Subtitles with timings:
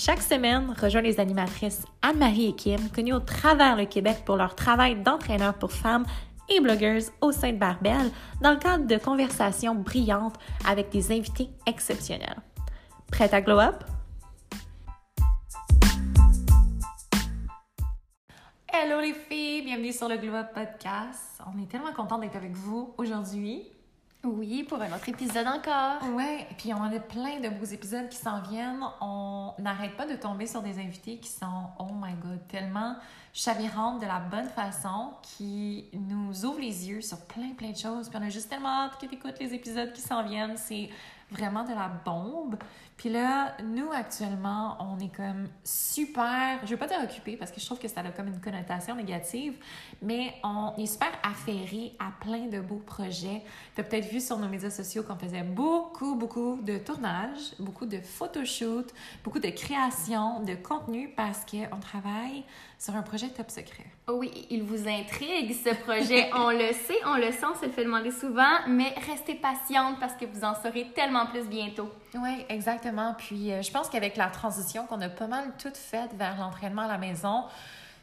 [0.00, 4.54] Chaque semaine, rejoins les animatrices Anne-Marie et Kim, connues au travers le Québec pour leur
[4.54, 6.06] travail d'entraîneur pour femmes
[6.48, 11.48] et blogueuses au sein de Barbel, dans le cadre de conversations brillantes avec des invités
[11.66, 12.36] exceptionnels.
[13.10, 13.82] Prête à glow up?
[18.72, 21.42] Hello les filles, bienvenue sur le Glow Up Podcast.
[21.44, 23.64] On est tellement contents d'être avec vous aujourd'hui.
[24.36, 26.02] Oui, pour un autre épisode encore.
[26.14, 28.84] Ouais, puis on a plein de beaux épisodes qui s'en viennent.
[29.00, 32.96] On n'arrête pas de tomber sur des invités qui sont, oh my god, tellement
[33.32, 38.08] chavirantes de la bonne façon, qui nous ouvrent les yeux sur plein, plein de choses.
[38.10, 40.56] Puis on a juste tellement hâte que tu écoutes les épisodes qui s'en viennent.
[40.56, 40.90] C'est
[41.30, 42.56] vraiment de la bombe.
[42.98, 47.60] Puis là, nous, actuellement, on est comme super, je veux pas dire occupé parce que
[47.60, 49.54] je trouve que ça a comme une connotation négative,
[50.02, 53.44] mais on est super affairé à plein de beaux projets.
[53.76, 57.86] Tu as peut-être vu sur nos médias sociaux qu'on faisait beaucoup, beaucoup de tournages, beaucoup
[57.86, 62.42] de photoshoots, beaucoup de création, de contenu parce qu'on travaille
[62.78, 63.84] sur un projet top secret.
[64.06, 66.30] Oh oui, il vous intrigue ce projet.
[66.34, 69.98] on le sait, on le sent, on se le fait demander souvent, mais restez patiente
[69.98, 71.90] parce que vous en saurez tellement plus bientôt.
[72.14, 73.14] Oui, exactement.
[73.18, 76.82] Puis euh, je pense qu'avec la transition qu'on a pas mal toute faite vers l'entraînement
[76.82, 77.44] à la maison,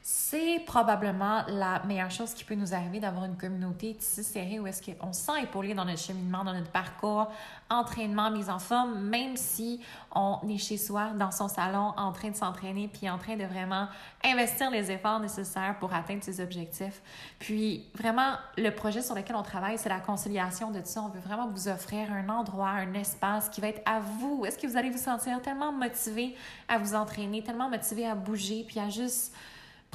[0.07, 4.67] c'est probablement la meilleure chose qui peut nous arriver d'avoir une communauté si serrée où
[4.67, 7.31] est-ce qu'on se sent épaulé dans notre cheminement, dans notre parcours,
[7.71, 9.81] entraînement, mise en forme, même si
[10.13, 13.45] on est chez soi, dans son salon, en train de s'entraîner, puis en train de
[13.45, 13.87] vraiment
[14.23, 17.01] investir les efforts nécessaires pour atteindre ses objectifs.
[17.39, 21.01] Puis vraiment, le projet sur lequel on travaille, c'est la conciliation de tout ça.
[21.01, 24.45] On veut vraiment vous offrir un endroit, un espace qui va être à vous.
[24.45, 26.35] Est-ce que vous allez vous sentir tellement motivé
[26.67, 29.33] à vous entraîner, tellement motivé à bouger, puis à juste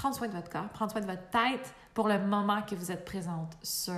[0.01, 2.91] prendre soin de votre corps, prendre soin de votre tête pour le moment que vous
[2.91, 3.93] êtes présente sur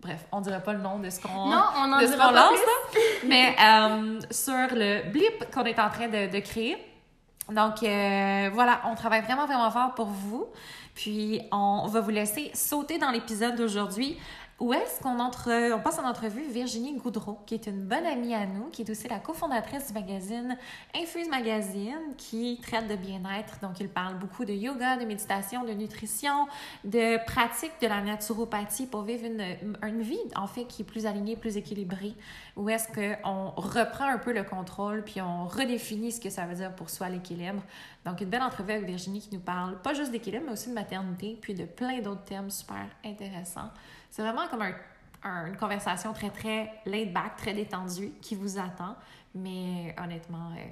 [0.00, 2.30] bref, on dirait pas le nom de ce qu'on non, on en de ce qu'on
[2.30, 2.60] lance,
[3.26, 6.76] mais euh, sur le blip qu'on est en train de, de créer.
[7.50, 10.46] Donc euh, voilà, on travaille vraiment vraiment fort pour vous.
[10.94, 14.18] Puis on va vous laisser sauter dans l'épisode d'aujourd'hui
[14.58, 18.32] où est-ce qu'on entre, on passe en entrevue Virginie Goudreau, qui est une bonne amie
[18.32, 20.56] à nous, qui est aussi la cofondatrice du magazine
[20.94, 23.58] Infuse Magazine, qui traite de bien-être.
[23.60, 26.46] Donc, il parle beaucoup de yoga, de méditation, de nutrition,
[26.84, 29.44] de pratique de la naturopathie pour vivre une,
[29.86, 32.14] une vie, en fait, qui est plus alignée, plus équilibrée.
[32.56, 36.54] Où est-ce qu'on reprend un peu le contrôle, puis on redéfinit ce que ça veut
[36.54, 37.62] dire pour soi l'équilibre.
[38.06, 40.74] Donc, une belle entrevue avec Virginie qui nous parle pas juste d'équilibre, mais aussi de
[40.74, 43.68] maternité, puis de plein d'autres thèmes super intéressants.
[44.16, 48.96] C'est vraiment comme une conversation très, très laid back, très détendue qui vous attend,
[49.34, 50.64] mais honnêtement, euh,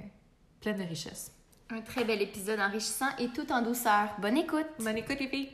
[0.59, 1.31] pleine de richesse.
[1.69, 4.09] Un très bel épisode enrichissant et tout en douceur.
[4.19, 4.65] Bonne écoute!
[4.79, 5.49] Bonne écoute, les filles!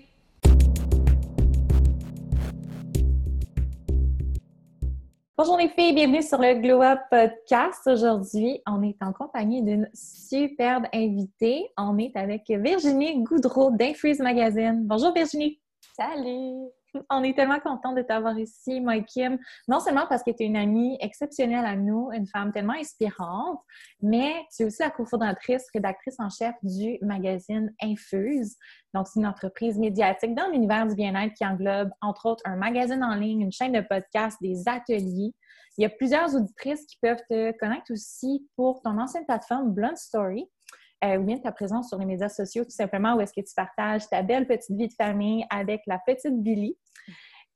[5.37, 7.87] Bonjour les filles, bienvenue sur le Glow Up Podcast.
[7.87, 11.67] Aujourd'hui, on est en compagnie d'une superbe invitée.
[11.77, 14.87] On est avec Virginie Goudreau d'Infreeze Magazine.
[14.87, 15.59] Bonjour Virginie!
[15.93, 16.71] Salut!
[17.09, 19.37] On est tellement content de t'avoir ici, moi Kim.
[19.67, 23.59] Non seulement parce que tu es une amie exceptionnelle à nous, une femme tellement inspirante,
[24.01, 28.55] mais tu es aussi la cofondatrice, rédactrice en chef du magazine Infuse.
[28.93, 33.03] Donc, c'est une entreprise médiatique dans l'univers du bien-être qui englobe, entre autres, un magazine
[33.03, 35.33] en ligne, une chaîne de podcast, des ateliers.
[35.77, 39.95] Il y a plusieurs auditrices qui peuvent te connaître aussi pour ton ancienne plateforme Blunt
[39.95, 40.49] Story
[41.03, 43.53] euh, ou bien ta présence sur les médias sociaux, tout simplement, où est-ce que tu
[43.55, 46.77] partages ta belle petite vie de famille avec la petite Billy.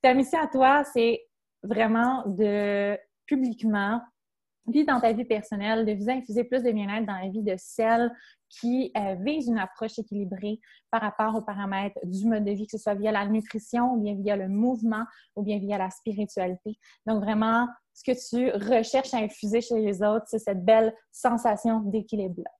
[0.02, 1.22] Ta mission à toi, c'est
[1.64, 4.02] vraiment de publiquement
[4.68, 7.56] vivre dans ta vie personnelle, de vous infuser plus de bien-être dans la vie de
[7.58, 8.12] celles
[8.50, 10.60] qui euh, visent une approche équilibrée
[10.92, 14.02] par rapport aux paramètres du mode de vie, que ce soit via la nutrition ou
[14.02, 15.04] bien via le mouvement
[15.36, 16.78] ou bien via la spiritualité.
[17.06, 21.82] Donc vraiment, ce que tu recherches à infuser chez les autres, c'est cette belle sensation
[21.82, 22.52] d'équilibre-là.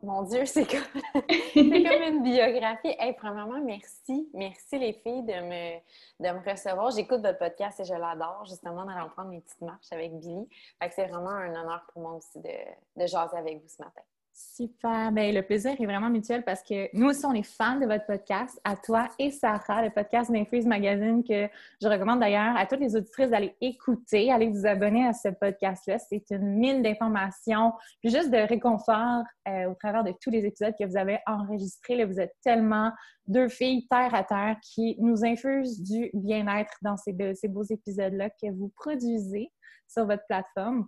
[0.00, 2.94] Mon Dieu, c'est comme, comme une biographie.
[3.00, 4.28] Hey, premièrement, merci.
[4.32, 5.78] Merci les filles de me,
[6.20, 6.92] de me recevoir.
[6.92, 10.48] J'écoute votre podcast et je l'adore, justement, d'aller prendre mes petites marches avec Billy.
[10.80, 12.48] Fait que c'est vraiment un honneur pour moi aussi de,
[12.96, 14.02] de jaser avec vous ce matin.
[14.40, 15.10] Super.
[15.10, 18.06] Bien, le plaisir est vraiment mutuel parce que nous aussi, on est fans de votre
[18.06, 21.48] podcast, à toi et Sarah, le podcast d'Infuse Magazine que
[21.82, 25.98] je recommande d'ailleurs à toutes les auditrices d'aller écouter, aller vous abonner à ce podcast-là.
[25.98, 30.74] C'est une mine d'informations, puis juste de réconfort euh, au travers de tous les épisodes
[30.78, 32.04] que vous avez enregistrés.
[32.04, 32.92] vous êtes tellement
[33.26, 38.52] deux filles terre à terre qui nous infusent du bien-être dans ces, beaux épisodes-là que
[38.52, 39.50] vous produisez
[39.88, 40.86] sur votre plateforme.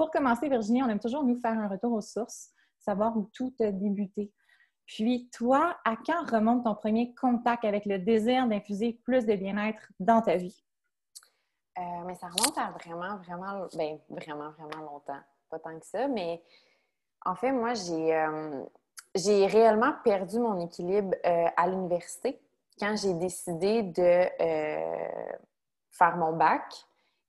[0.00, 2.48] Pour commencer, Virginie, on aime toujours nous faire un retour aux sources,
[2.78, 4.32] savoir où tout a débuté.
[4.86, 9.92] Puis, toi, à quand remonte ton premier contact avec le désir d'infuser plus de bien-être
[9.98, 10.64] dans ta vie?
[11.76, 15.20] Euh, mais ça remonte à vraiment, vraiment, ben, vraiment, vraiment longtemps.
[15.50, 16.42] Pas tant que ça, mais
[17.26, 18.64] en fait, moi, j'ai, euh,
[19.14, 22.40] j'ai réellement perdu mon équilibre euh, à l'université
[22.78, 24.24] quand j'ai décidé de
[25.90, 26.86] faire mon bac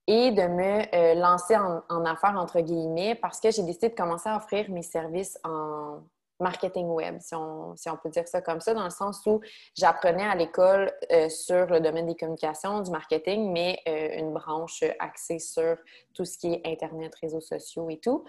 [0.08, 3.96] et de me euh, lancer en, en, affaires, entre guillemets, parce que j'ai décidé de
[3.96, 6.00] commencer à offrir mes services en
[6.42, 9.42] marketing web, si on, peut dire ça comme ça, dans le sens où
[9.78, 14.84] j'apprenais à l'école euh, sur le domaine des communications, du marketing, mais euh, une branche
[15.00, 15.78] axée sur
[16.14, 18.26] tout ce qui est Internet, réseaux sociaux et tout.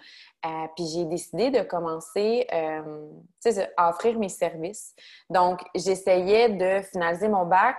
[0.75, 4.95] puis j'ai décidé de commencer à offrir mes services.
[5.29, 7.77] Donc, j'essayais de finaliser mon bac,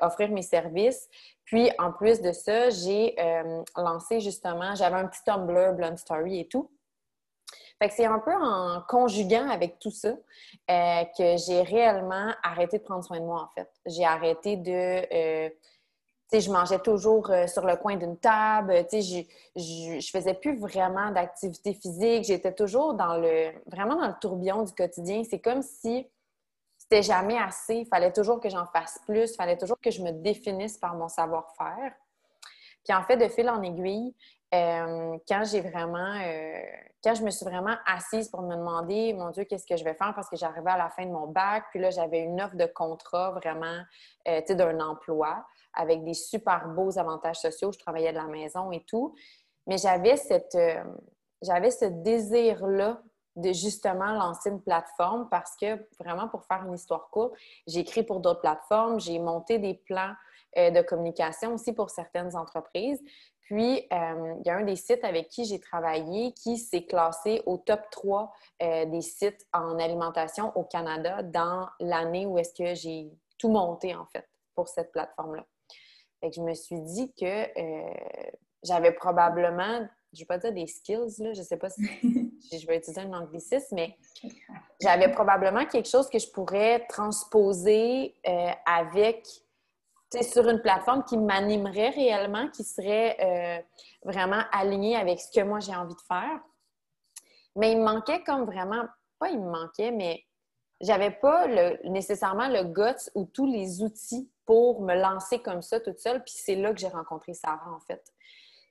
[0.00, 1.08] offrir mes services,
[1.50, 6.38] puis, en plus de ça, j'ai euh, lancé justement, j'avais un petit Tumblr, Blunt Story
[6.38, 6.70] et tout.
[7.80, 12.78] Fait que c'est un peu en conjuguant avec tout ça euh, que j'ai réellement arrêté
[12.78, 13.70] de prendre soin de moi, en fait.
[13.86, 14.70] J'ai arrêté de...
[14.70, 15.48] Euh,
[16.30, 18.86] tu sais, je mangeais toujours sur le coin d'une table.
[18.88, 22.24] Tu sais, je, je, faisais plus vraiment d'activité physique.
[22.24, 23.50] J'étais toujours dans le...
[23.66, 25.24] vraiment dans le tourbillon du quotidien.
[25.24, 26.06] C'est comme si
[26.76, 27.76] c'était jamais assez.
[27.76, 29.32] Il fallait toujours que j'en fasse plus.
[29.32, 31.92] Il fallait toujours que je me définisse par mon savoir-faire.
[32.84, 34.14] Puis en fait, de fil en aiguille,
[34.54, 36.62] euh, quand j'ai vraiment, euh,
[37.02, 39.94] quand je me suis vraiment assise pour me demander, mon Dieu, qu'est-ce que je vais
[39.94, 42.56] faire parce que j'arrivais à la fin de mon bac, puis là, j'avais une offre
[42.56, 43.82] de contrat vraiment,
[44.28, 45.44] euh, tu sais, d'un emploi
[45.74, 47.70] avec des super beaux avantages sociaux.
[47.72, 49.14] Je travaillais de la maison et tout.
[49.66, 50.58] Mais j'avais cette,
[51.42, 53.00] j'avais ce désir-là
[53.36, 57.34] de justement lancer une plateforme parce que vraiment, pour faire une histoire courte,
[57.66, 60.14] j'ai écrit pour d'autres plateformes, j'ai monté des plans
[60.58, 63.00] euh, de communication aussi pour certaines entreprises.
[63.50, 67.42] Puis, euh, il y a un des sites avec qui j'ai travaillé qui s'est classé
[67.46, 68.32] au top 3
[68.62, 73.94] euh, des sites en alimentation au Canada dans l'année où est-ce que j'ai tout monté,
[73.96, 75.44] en fait, pour cette plateforme-là.
[76.22, 77.48] je me suis dit que
[78.62, 82.58] j'avais probablement je ne vais pas dire des skills, là, je ne sais pas si
[82.58, 83.96] je vais utiliser un anglicisme, mais
[84.80, 89.26] j'avais probablement quelque chose que je pourrais transposer euh, avec,
[90.22, 93.62] sur une plateforme qui m'animerait réellement, qui serait euh,
[94.04, 96.40] vraiment alignée avec ce que moi j'ai envie de faire.
[97.56, 98.84] Mais il me manquait comme vraiment,
[99.18, 100.24] pas il me manquait, mais
[100.80, 101.46] j'avais pas
[101.84, 106.22] nécessairement le guts ou tous les outils pour me lancer comme ça toute seule.
[106.24, 108.02] Puis c'est là que j'ai rencontré Sarah, en fait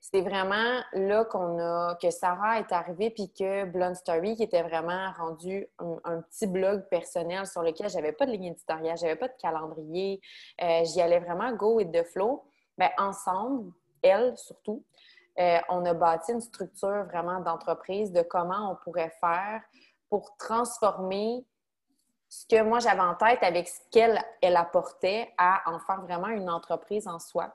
[0.01, 4.63] c'est vraiment là qu'on a que Sarah est arrivée puis que Blonde Story qui était
[4.63, 9.27] vraiment rendu un, petit blog personnel sur lequel j'avais pas de ligne éditoriale, j'avais pas
[9.27, 10.21] de calendrier,
[10.61, 12.45] euh, j'y allais vraiment go with the flow.
[12.77, 14.83] Bien, ensemble, elle surtout,
[15.37, 19.61] euh, on a bâti une structure vraiment d'entreprise de comment on pourrait faire
[20.09, 21.45] pour transformer
[22.29, 26.27] ce que moi j'avais en tête avec ce qu'elle elle apportait à en faire vraiment
[26.27, 27.53] une entreprise en soi.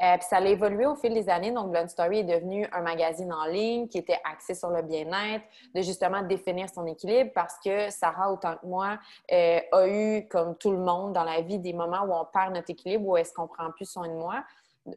[0.00, 1.50] Euh, puis ça a évolué au fil des années.
[1.50, 5.44] Donc, Blonde Story est devenu un magazine en ligne qui était axé sur le bien-être,
[5.74, 8.98] de justement définir son équilibre parce que Sarah, autant que moi,
[9.32, 12.54] euh, a eu, comme tout le monde dans la vie, des moments où on perd
[12.54, 14.44] notre équilibre, où est-ce qu'on prend plus soin de moi?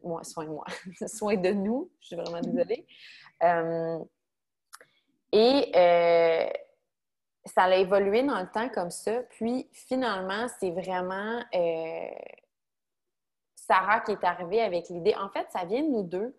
[0.04, 0.64] moi soin de moi.
[1.06, 1.90] soin de nous.
[2.00, 2.86] Je suis vraiment désolée.
[3.42, 3.98] Euh,
[5.32, 5.72] et
[7.44, 9.22] ça a évolué dans le temps comme ça.
[9.30, 11.42] Puis, finalement, c'est vraiment
[13.66, 15.14] Sarah qui est arrivée avec l'idée.
[15.14, 16.34] En fait, ça vient de nous deux.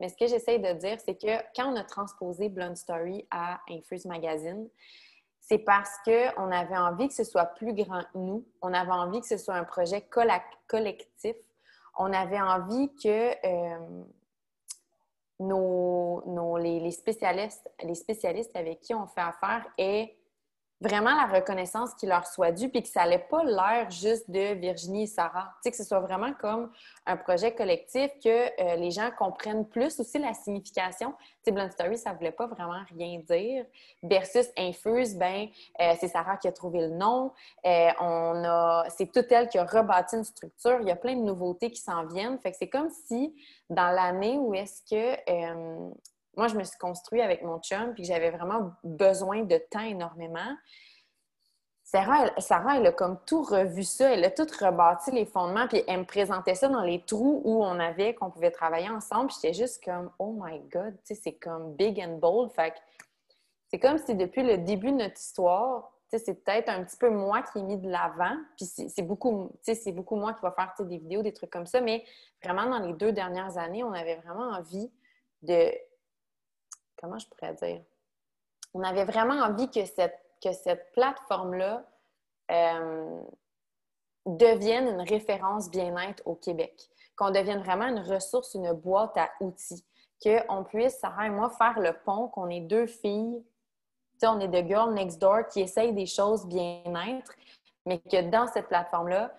[0.00, 3.60] Mais ce que j'essaie de dire, c'est que quand on a transposé Blonde Story à
[3.68, 4.68] Infuse Magazine,
[5.40, 8.46] c'est parce qu'on avait envie que ce soit plus grand que nous.
[8.62, 10.06] On avait envie que ce soit un projet
[10.68, 11.36] collectif.
[11.98, 14.04] On avait envie que euh,
[15.40, 20.17] nos, les, spécialistes, les spécialistes avec qui on fait affaire aient
[20.80, 24.54] vraiment la reconnaissance qui leur soit due, puis que ça n'allait pas l'air juste de
[24.54, 25.52] Virginie et Sarah.
[25.56, 26.70] Tu sais, que ce soit vraiment comme
[27.06, 31.12] un projet collectif, que euh, les gens comprennent plus aussi la signification.
[31.12, 33.64] Tu sais, Blunt Story, ça ne voulait pas vraiment rien dire.
[34.02, 35.48] Versus Infuse, ben
[35.80, 37.32] euh, c'est Sarah qui a trouvé le nom.
[37.66, 40.78] Euh, on a, c'est toute elle qui a rebâti une structure.
[40.80, 42.38] Il y a plein de nouveautés qui s'en viennent.
[42.38, 43.34] Fait que c'est comme si,
[43.68, 45.18] dans l'année où est-ce que
[46.38, 50.56] moi, je me suis construite avec mon chum, puis j'avais vraiment besoin de temps énormément.
[51.82, 55.66] Sarah elle, Sarah, elle a comme tout revu ça, elle a tout rebâti les fondements,
[55.66, 59.32] puis elle me présentait ça dans les trous où on avait, qu'on pouvait travailler ensemble.
[59.32, 62.52] J'étais juste comme, oh my God, tu sais, c'est comme big and bold.
[62.52, 62.74] Fait
[63.70, 67.42] c'est comme si depuis le début de notre histoire, c'est peut-être un petit peu moi
[67.42, 70.98] qui ai mis de l'avant, puis c'est beaucoup, c'est beaucoup moi qui va faire des
[70.98, 72.04] vidéos, des trucs comme ça, mais
[72.42, 74.90] vraiment dans les deux dernières années, on avait vraiment envie
[75.42, 75.70] de,
[77.00, 77.82] comment je pourrais dire,
[78.74, 81.84] on avait vraiment envie que cette, plateforme-là
[82.50, 83.20] euh,
[84.26, 89.84] devienne une référence bien-être au Québec, qu'on devienne vraiment une ressource, une boîte à outils,
[90.22, 93.42] qu'on puisse, Sarah et moi, faire le pont, qu'on ait deux filles
[94.26, 97.32] on est de girl next door qui essaye des choses bien-être,
[97.86, 99.32] mais que dans cette plateforme-là,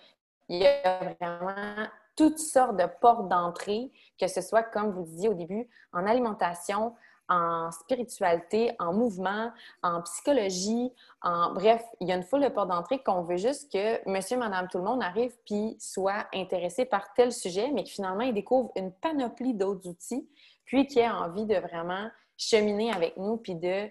[0.48, 5.30] il y a vraiment toutes sortes de portes d'entrée, que ce soit, comme vous disiez
[5.30, 6.96] au début, en alimentation,
[7.30, 9.52] en spiritualité, en mouvement,
[9.84, 13.72] en psychologie, en bref, il y a une foule de portes d'entrée qu'on veut juste
[13.72, 17.90] que monsieur, madame, tout le monde arrive puis soit intéressé par tel sujet, mais que
[17.90, 20.28] finalement, il découvre une panoplie d'autres outils,
[20.66, 23.90] puis qu'il ait envie de vraiment cheminer avec nous puis de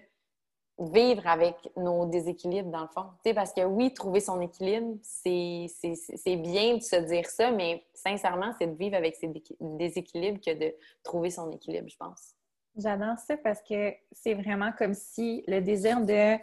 [0.79, 3.05] vivre avec nos déséquilibres, dans le fond.
[3.25, 5.67] sais, parce que oui, trouver son équilibre, c'est
[6.25, 9.29] bien de se dire ça, mais sincèrement, c'est de vivre avec ses
[9.59, 12.33] déséquilibres que de trouver son équilibre, je pense.
[12.79, 16.37] J'adore ça parce que c'est vraiment comme si le désir de,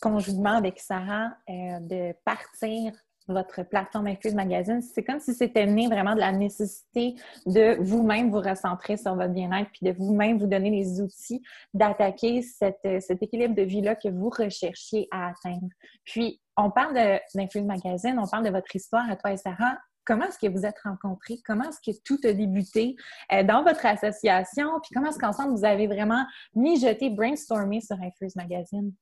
[0.00, 2.92] conjointement avec Sarah, euh, de partir
[3.28, 7.14] votre plateforme Infuse Magazine, c'est comme si c'était né vraiment de la nécessité
[7.46, 11.40] de vous-même vous recentrer sur votre bien-être, puis de vous-même vous donner les outils
[11.72, 15.68] d'attaquer cet équilibre de vie-là que vous recherchiez à atteindre.
[16.04, 16.94] Puis, on parle
[17.34, 19.78] d'Infuse Magazine, on parle de votre histoire à toi et Sarah.
[20.04, 21.40] Comment est-ce que vous êtes rencontrés?
[21.46, 22.96] Comment est-ce que tout a débuté
[23.32, 24.80] euh, dans votre association?
[24.80, 28.92] Puis comment est-ce qu'ensemble vous avez vraiment mijoté, brainstormé sur Infuse Magazine?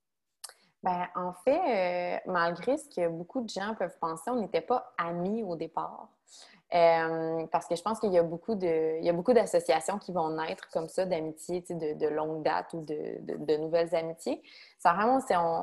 [0.83, 4.93] Ben, en fait, euh, malgré ce que beaucoup de gens peuvent penser, on n'était pas
[4.99, 6.09] amis au départ.
[6.75, 9.99] Euh, parce que je pense qu'il y a beaucoup de, il y a beaucoup d'associations
[9.99, 14.43] qui vont naître comme ça, d'amitiés de, longue date ou de, nouvelles amitiés.
[14.83, 15.19] Vraiment,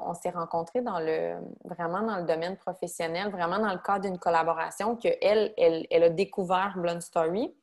[0.05, 4.19] on, s'est rencontrés dans le, vraiment dans le domaine professionnel, vraiment dans le cadre d'une
[4.19, 7.55] collaboration que elle, elle, a découvert Blonde Story.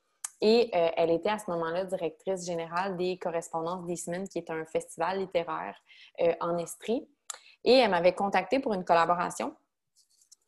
[0.42, 4.50] Et euh, elle était à ce moment-là directrice générale des Correspondances des Semaines, qui est
[4.50, 5.76] un festival littéraire
[6.40, 7.08] en Estrie.
[7.64, 9.54] Et elle m'avait contactée pour une collaboration.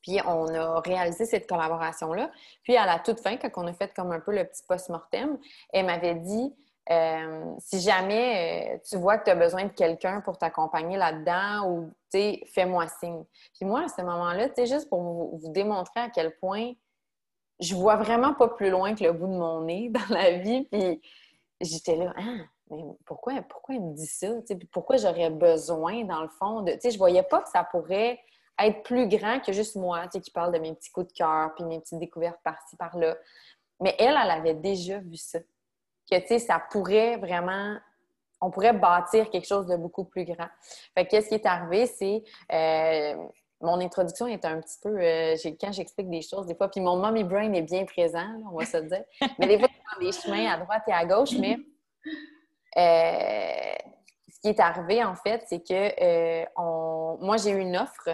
[0.08, 2.30] Puis on a réalisé cette collaboration-là.
[2.62, 5.38] Puis à la toute fin, quand on a fait comme un peu le petit post-mortem,
[5.70, 6.54] elle m'avait dit
[6.90, 11.68] euh, si jamais euh, tu vois que tu as besoin de quelqu'un pour t'accompagner là-dedans
[11.68, 13.22] ou tu fais-moi signe.
[13.52, 16.72] Puis moi, à ce moment-là, tu juste pour vous, démontrer à quel point
[17.60, 20.64] je vois vraiment pas plus loin que le bout de mon nez dans la vie.
[20.72, 21.02] Puis
[21.60, 24.28] j'étais là, ah, mais pourquoi, pourquoi il me dit ça?
[24.72, 26.78] pourquoi j'aurais besoin, dans le fond, de.
[26.82, 28.18] Je voyais pas que ça pourrait
[28.60, 31.64] être plus grand que juste moi, qui parle de mes petits coups de cœur, puis
[31.64, 33.16] mes petites découvertes par-ci, par-là.
[33.80, 35.38] Mais elle, elle avait déjà vu ça.
[36.10, 37.78] Que, tu sais, ça pourrait vraiment
[38.40, 40.48] on pourrait bâtir quelque chose de beaucoup plus grand.
[40.94, 42.22] Fait qu'est-ce qui est arrivé, c'est
[42.52, 43.14] euh,
[43.60, 46.96] mon introduction est un petit peu euh, quand j'explique des choses des fois, puis mon
[46.96, 49.04] mommy brain est bien présent, on va se dire.
[49.38, 51.56] Mais des fois, prends des chemins à droite et à gauche, mais
[52.76, 53.74] euh,
[54.28, 56.46] ce qui est arrivé, en fait, c'est que
[57.24, 58.10] moi, j'ai eu une offre,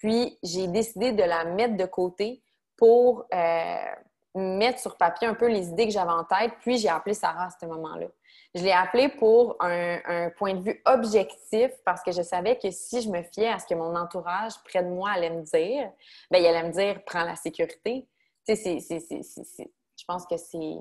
[0.00, 2.42] puis j'ai décidé de la mettre de côté
[2.76, 3.94] pour euh,
[4.34, 7.46] mettre sur papier un peu les idées que j'avais en tête, puis j'ai appelé Sarah
[7.46, 8.06] à ce moment-là.
[8.54, 13.02] Je l'ai appelée pour un, point de vue objectif parce que je savais que si
[13.02, 15.90] je me fiais à ce que mon entourage près de moi allait me dire,
[16.30, 18.08] bien, il allait me dire prends la sécurité.
[18.48, 20.78] Tu sais, je pense que c'est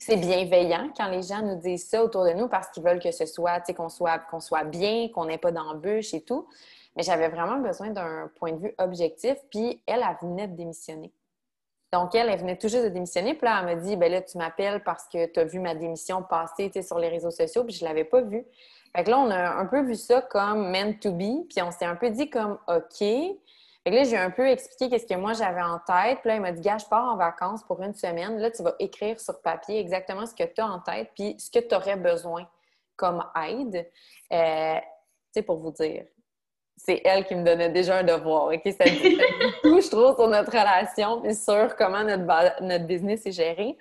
[0.00, 3.10] c'est bienveillant quand les gens nous disent ça autour de nous parce qu'ils veulent que
[3.12, 6.48] ce soit, tu sais, qu'on soit, qu'on soit bien, qu'on n'ait pas d'embûches et tout.
[6.96, 9.36] Mais j'avais vraiment besoin d'un point de vue objectif.
[9.50, 11.12] Puis elle, elle venait de démissionner.
[11.92, 13.34] Donc, elle, elle venait tout juste de démissionner.
[13.34, 15.74] Puis là, elle m'a dit, ben là, tu m'appelles parce que tu as vu ma
[15.74, 18.44] démission passer sur les réseaux sociaux, puis je ne l'avais pas vue.
[18.94, 21.70] Fait que là, on a un peu vu ça comme meant to be, puis on
[21.70, 22.98] s'est un peu dit comme OK.
[22.98, 26.20] Fait que là, j'ai un peu expliqué qu'est-ce que moi j'avais en tête.
[26.20, 28.38] Puis là, il m'a dit, gars, je pars en vacances pour une semaine.
[28.38, 31.50] Là, tu vas écrire sur papier exactement ce que tu as en tête, puis ce
[31.50, 32.46] que tu aurais besoin
[32.94, 33.90] comme aide.
[34.32, 34.82] Euh, tu
[35.32, 36.04] sais, pour vous dire,
[36.84, 38.46] c'est elle qui me donnait déjà un devoir.
[38.46, 38.62] OK?
[38.64, 39.18] Ça dit,
[39.62, 43.76] tout, je trouve, sur notre relation, puis sur comment notre, notre business est géré.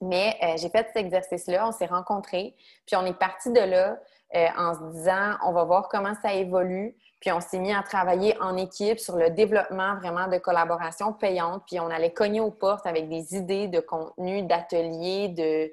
[0.00, 2.54] Mais euh, j'ai fait cet exercice-là, on s'est rencontrés,
[2.86, 3.98] puis on est parti de là
[4.34, 6.96] euh, en se disant, on va voir comment ça évolue.
[7.20, 11.62] Puis on s'est mis à travailler en équipe sur le développement vraiment de collaboration payante.
[11.68, 15.72] Puis on allait cogner aux portes avec des idées de contenu, d'ateliers, de,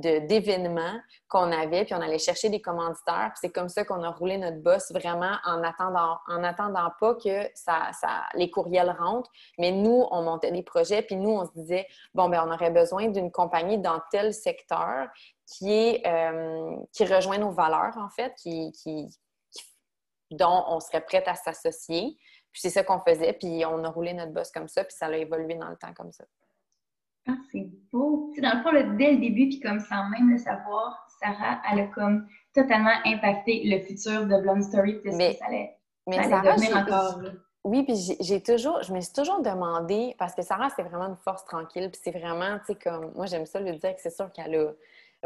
[0.00, 3.32] d'événements qu'on avait, puis on allait chercher des commanditaires.
[3.40, 7.48] C'est comme ça qu'on a roulé notre boss vraiment en attendant, en attendant pas que
[7.54, 9.30] ça, ça, les courriels rentrent.
[9.58, 12.70] Mais nous, on montait des projets, puis nous, on se disait, bon, ben on aurait
[12.70, 15.08] besoin d'une compagnie dans tel secteur
[15.46, 19.08] qui, est, euh, qui rejoint nos valeurs, en fait, qui, qui,
[20.30, 22.16] dont on serait prête à s'associer.
[22.52, 25.06] Puis c'est ça qu'on faisait, puis on a roulé notre boss comme ça, puis ça
[25.06, 26.24] a évolué dans le temps comme ça.
[27.28, 28.32] Ah, c'est beau.
[28.40, 31.86] dans le fond, dès le début, puis comme sans même le savoir, Sarah, elle a
[31.88, 37.20] comme totalement impacté le futur de Blonde Story, puis mais, ça allait, mais devenir encore.
[37.62, 41.16] Oui, puis j'ai toujours, je me suis toujours demandé, parce que Sarah, c'est vraiment une
[41.16, 44.14] force tranquille, puis c'est vraiment, tu sais, comme, moi, j'aime ça le dire que c'est
[44.14, 44.72] sûr qu'elle a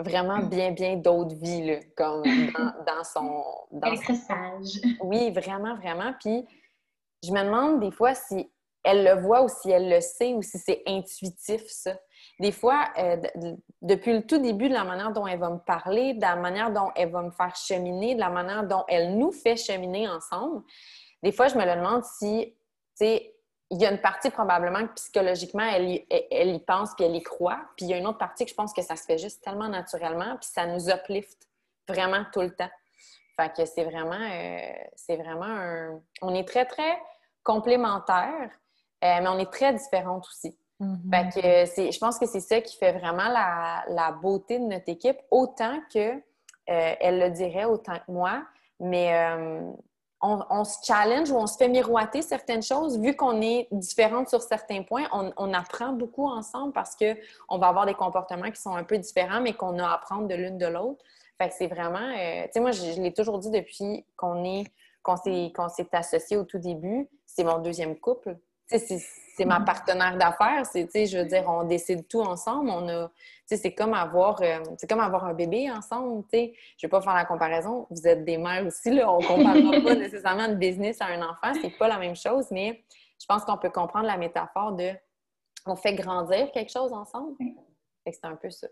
[0.02, 0.48] vraiment mm.
[0.48, 2.24] bien, bien d'autres vies, là, comme
[2.86, 3.44] dans, son...
[3.70, 4.80] Dans elle est très sage.
[5.00, 6.12] Oui, vraiment, vraiment.
[6.18, 6.44] Puis
[7.24, 8.50] je me demande des fois si
[8.84, 11.98] elle le voit ou si elle le sait ou si c'est intuitif, ça.
[12.40, 13.16] Des fois, euh,
[13.80, 16.70] depuis le tout début, de la manière dont elle va me parler, de la manière
[16.70, 20.62] dont elle va me faire cheminer, de la manière dont elle nous fait cheminer ensemble,
[21.22, 22.54] des fois, je me le demande si,
[22.98, 23.34] tu sais,
[23.70, 25.88] il y a une partie probablement que psychologiquement, elle,
[26.50, 27.60] y pense puis elle y croit.
[27.76, 29.42] Puis il y a une autre partie que je pense que ça se fait juste
[29.42, 31.48] tellement naturellement, puis ça nous uplift
[31.88, 32.70] vraiment tout le temps.
[33.36, 36.00] Fait que c'est vraiment, euh, c'est vraiment un...
[36.22, 36.98] On est très, très
[37.42, 38.50] complémentaires,
[39.04, 40.56] euh, mais on est très différentes aussi.
[41.10, 44.88] Fait que c'est, je pense que c'est ça qui fait vraiment la, beauté de notre
[44.88, 46.20] équipe, autant que euh,
[46.68, 48.42] elle le dirait, autant que moi.
[48.80, 49.70] Mais euh,
[50.20, 52.98] on, se challenge ou on se fait miroiter certaines choses.
[52.98, 57.86] Vu qu'on est différentes sur certains points, on, apprend beaucoup ensemble parce qu'on va avoir
[57.86, 60.66] des comportements qui sont un peu différents, mais qu'on a à apprendre de l'une de
[60.66, 61.02] l'autre.
[61.38, 62.12] Fait que c'est vraiment...
[62.12, 64.64] tu sais, moi, je, je l'ai toujours dit depuis qu'on est
[65.04, 68.38] qu'on s'est associé au tout début, c'est mon deuxième couple.
[68.66, 70.62] C'est ma partenaire d'affaires.
[70.74, 72.70] Je veux dire, on décide tout ensemble.
[72.70, 73.10] On a,
[73.46, 76.24] c'est comme avoir, euh, c'est comme avoir un bébé ensemble.
[76.32, 76.48] Je ne
[76.82, 77.86] vais pas faire la comparaison.
[77.90, 78.90] Vous êtes des mères aussi.
[78.90, 79.12] Là.
[79.12, 81.52] On ne comparera pas nécessairement de business à un enfant.
[81.60, 82.84] C'est pas la même chose, mais
[83.20, 84.92] je pense qu'on peut comprendre la métaphore de
[85.66, 87.36] on fait grandir quelque chose ensemble.
[88.06, 88.68] C'est un peu ça.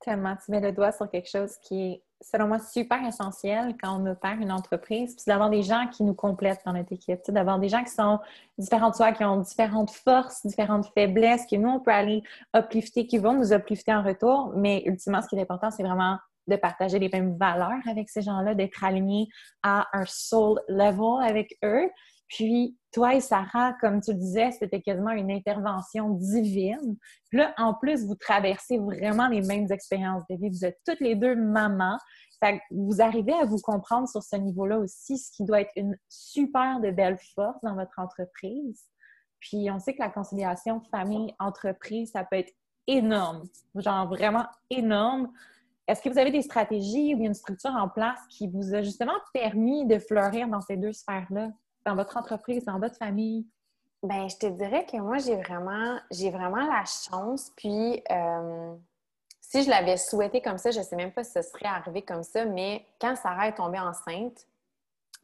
[0.00, 4.00] Tellement, tu mets le doigt sur quelque chose qui est, selon moi, super essentiel quand
[4.00, 7.58] on opère une entreprise, puis d'avoir des gens qui nous complètent dans notre équipe, d'avoir
[7.58, 8.18] des gens qui sont
[8.58, 12.22] différents de soi, qui ont différentes forces, différentes faiblesses, que nous, on peut aller
[12.54, 16.18] uplifter, qui vont nous uplifter en retour, mais ultimement, ce qui est important, c'est vraiment
[16.46, 19.28] de partager les mêmes valeurs avec ces gens-là, d'être aligné
[19.62, 21.88] à un soul level avec eux,
[22.30, 26.96] puis, toi et Sarah, comme tu le disais, c'était quasiment une intervention divine.
[27.32, 30.48] Là, en plus, vous traversez vraiment les mêmes expériences de vie.
[30.48, 31.98] Vous êtes toutes les deux mamans.
[32.70, 36.80] Vous arrivez à vous comprendre sur ce niveau-là aussi, ce qui doit être une super
[36.80, 38.80] de belle force dans votre entreprise.
[39.40, 42.52] Puis, on sait que la conciliation famille-entreprise, ça peut être
[42.86, 43.42] énorme,
[43.74, 45.32] genre vraiment énorme.
[45.88, 49.18] Est-ce que vous avez des stratégies ou une structure en place qui vous a justement
[49.34, 51.50] permis de fleurir dans ces deux sphères-là?
[51.84, 53.46] Dans votre entreprise, dans votre famille?
[54.02, 57.52] Ben, je te dirais que moi, j'ai vraiment, j'ai vraiment la chance.
[57.56, 58.74] Puis, euh,
[59.40, 62.02] si je l'avais souhaité comme ça, je ne sais même pas si ce serait arrivé
[62.02, 64.46] comme ça, mais quand Sarah est tombée enceinte,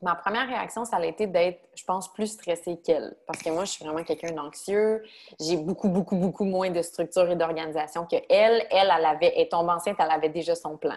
[0.02, 3.16] ma première réaction, ça a été d'être, je pense, plus stressée qu'elle.
[3.26, 5.02] Parce que moi, je suis vraiment quelqu'un d'anxieux.
[5.40, 8.24] J'ai beaucoup, beaucoup, beaucoup moins de structure et d'organisation qu'elle.
[8.28, 10.96] Elle, elle, elle avait, est tombée enceinte, elle avait déjà son plan.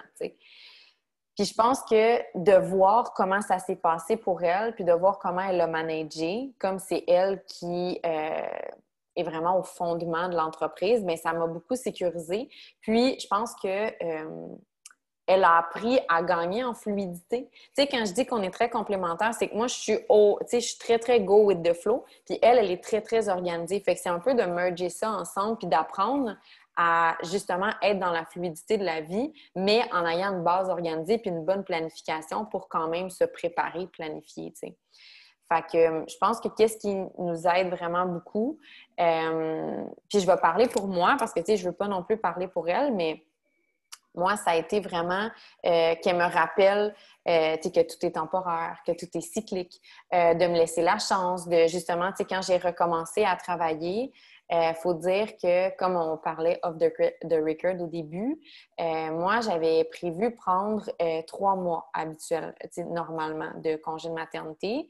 [1.40, 5.20] Puis je pense que de voir comment ça s'est passé pour elle, puis de voir
[5.20, 8.42] comment elle l'a managé, comme c'est elle qui euh,
[9.16, 12.50] est vraiment au fondement de l'entreprise, mais ça m'a beaucoup sécurisé.
[12.82, 14.48] Puis je pense que euh,
[15.28, 17.48] elle a appris à gagner en fluidité.
[17.50, 20.40] Tu sais, quand je dis qu'on est très complémentaires, c'est que moi, je suis au,
[20.42, 22.04] tu sais, je suis très, très go with the flow.
[22.26, 23.80] Puis elle, elle est très, très organisée.
[23.80, 26.36] Fait que c'est un peu de merger ça ensemble puis d'apprendre
[26.82, 31.18] à justement être dans la fluidité de la vie, mais en ayant une base organisée
[31.18, 34.78] puis une bonne planification pour quand même se préparer, planifier, tu sais.
[35.52, 38.60] Fait que euh, je pense que qu'est-ce qui nous aide vraiment beaucoup,
[39.02, 42.02] euh, puis je vais parler pour moi parce que, tu sais, je veux pas non
[42.02, 43.26] plus parler pour elle, mais
[44.16, 45.30] moi, ça a été vraiment
[45.66, 46.96] euh, qu'elle me rappelle
[47.28, 49.82] euh, que tout est temporaire, que tout est cyclique,
[50.14, 54.14] de me laisser la chance de justement, tu sais, quand j'ai recommencé à travailler,
[54.52, 56.92] il euh, faut dire que, comme on parlait off the,
[57.34, 58.42] record au début,
[58.80, 62.56] euh, moi, j'avais prévu prendre euh, trois mois habituels,
[62.90, 64.90] normalement, de congé de maternité.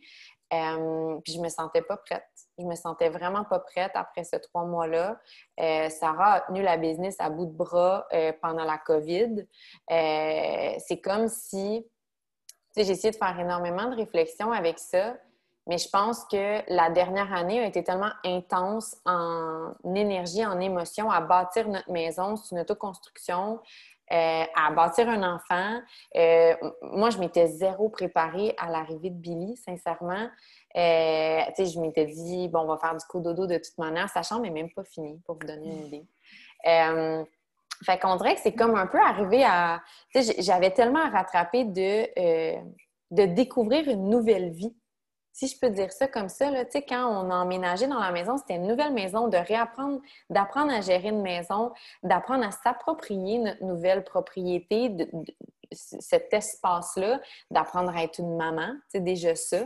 [0.49, 2.23] puis je me sentais pas prête.
[2.57, 5.19] Je me sentais vraiment pas prête après ces trois mois-là.
[5.89, 8.07] Sarah a tenu la business à bout de bras
[8.41, 9.45] pendant la COVID.
[9.89, 11.85] C'est comme si,
[12.75, 15.17] j'ai essayé de faire énormément de réflexions avec ça,
[15.69, 21.11] Mais je pense que la dernière année a été tellement intense en énergie, en émotion,
[21.11, 22.35] à bâtir notre maison.
[22.35, 23.59] C'est une autoconstruction.
[24.11, 25.81] Euh, à bâtir un enfant.
[26.15, 30.27] Euh, moi, je m'étais zéro préparée à l'arrivée de Billy, sincèrement.
[30.75, 34.09] Euh, je m'étais dit, bon, on va faire du cododo de toute manière.
[34.09, 36.05] Sa chambre n'est même pas finie, pour vous donner une idée.
[36.65, 37.23] Euh,
[37.85, 39.83] fait qu'on dirait que c'est comme un peu arrivé à...
[40.39, 42.57] J'avais tellement à rattraper de,
[43.11, 44.75] de découvrir une nouvelle vie
[45.39, 46.51] si je peux dire ça comme ça,
[46.87, 50.81] quand on a emménagé dans la maison, c'était une nouvelle maison, de réapprendre, d'apprendre à
[50.81, 51.71] gérer une maison,
[52.03, 54.93] d'apprendre à s'approprier notre nouvelle propriété,
[55.71, 57.21] cet espace-là,
[57.51, 59.59] d'apprendre à être une maman, c'est déjà ça.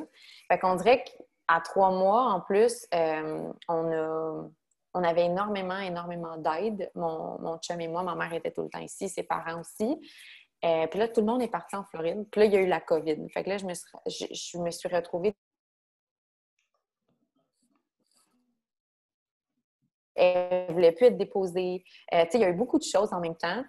[0.47, 4.49] Fait qu'on dirait qu'à trois mois, en plus, euh, on a
[4.95, 6.91] on avait énormément, énormément d'aide.
[6.93, 9.99] Mon, mon chum et moi, ma mère était tout le temps ici, ses parents aussi.
[10.63, 12.27] Euh, puis là, tout le monde est parti en Floride.
[12.31, 13.27] Puis là, il y a eu la COVID.
[13.33, 15.33] Fait que là, je me je me suis retrouvée
[20.23, 21.83] Elle ne voulait plus être déposée.
[22.13, 23.63] Euh, il y a eu beaucoup de choses en même temps.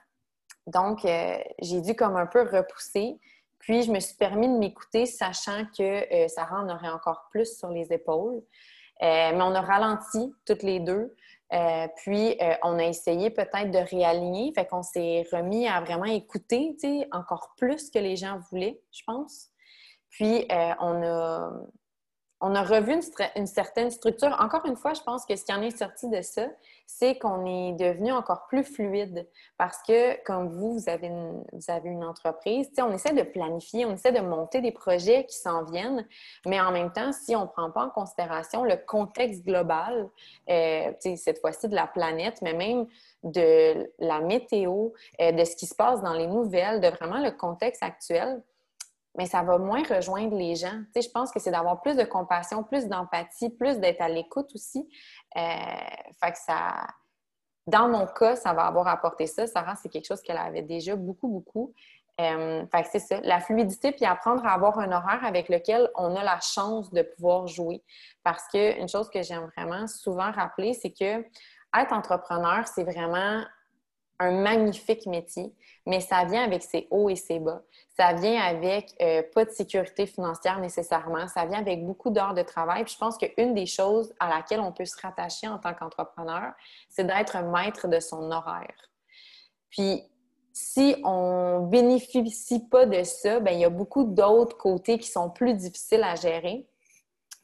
[0.66, 3.18] Donc, euh, j'ai dû comme un peu repousser.
[3.58, 7.58] Puis, je me suis permis de m'écouter, sachant que euh, Sarah en aurait encore plus
[7.58, 8.42] sur les épaules.
[9.00, 11.14] mais on a ralenti toutes les deux.
[11.96, 14.52] puis, on a essayé peut-être de réaligner.
[14.54, 16.76] Fait qu'on s'est remis à vraiment écouter,
[17.12, 19.50] encore plus que les gens voulaient, je pense.
[20.10, 21.50] Puis, on a
[22.40, 23.00] on a revu
[23.36, 24.36] une, certaine structure.
[24.38, 26.46] Encore une fois, je pense que ce qui en est sorti de ça,
[26.86, 31.64] c'est qu'on est devenu encore plus fluide parce que, comme vous, vous avez une, vous
[31.68, 36.06] avez entreprise, on essaie de planifier, on essaie de monter des projets qui s'en viennent,
[36.46, 40.08] mais en même temps, si on ne prend pas en considération le contexte global,
[40.50, 42.86] euh, cette fois-ci de la planète, mais même
[43.22, 47.30] de la météo, euh, de ce qui se passe dans les nouvelles, de vraiment le
[47.30, 48.42] contexte actuel,
[49.16, 50.82] mais ça va moins rejoindre les gens.
[50.94, 54.08] Tu sais, je pense que c'est d'avoir plus de compassion, plus d'empathie, plus d'être à
[54.08, 54.88] l'écoute aussi.
[55.36, 55.40] Euh,
[56.34, 56.86] ça,
[57.66, 59.46] dans mon cas, ça va avoir apporté ça.
[59.46, 61.72] Sarah, c'est quelque chose qu'elle avait déjà beaucoup, beaucoup.
[62.20, 66.22] Euh, c'est ça, la fluidité, puis apprendre à avoir un horaire avec lequel on a
[66.22, 67.82] la chance de pouvoir jouer.
[68.22, 71.24] Parce que une chose que j'aime vraiment souvent rappeler, c'est que
[71.76, 73.42] être entrepreneur, c'est vraiment
[74.18, 75.52] un magnifique métier,
[75.86, 77.62] mais ça vient avec ses hauts et ses bas.
[77.96, 81.28] Ça vient avec euh, pas de sécurité financière nécessairement.
[81.28, 82.84] Ça vient avec beaucoup d'heures de travail.
[82.84, 86.52] Puis je pense qu'une des choses à laquelle on peut se rattacher en tant qu'entrepreneur,
[86.88, 88.90] c'est d'être maître de son horaire.
[89.70, 90.02] Puis
[90.52, 95.28] si on bénéficie pas de ça, bien, il y a beaucoup d'autres côtés qui sont
[95.28, 96.66] plus difficiles à gérer.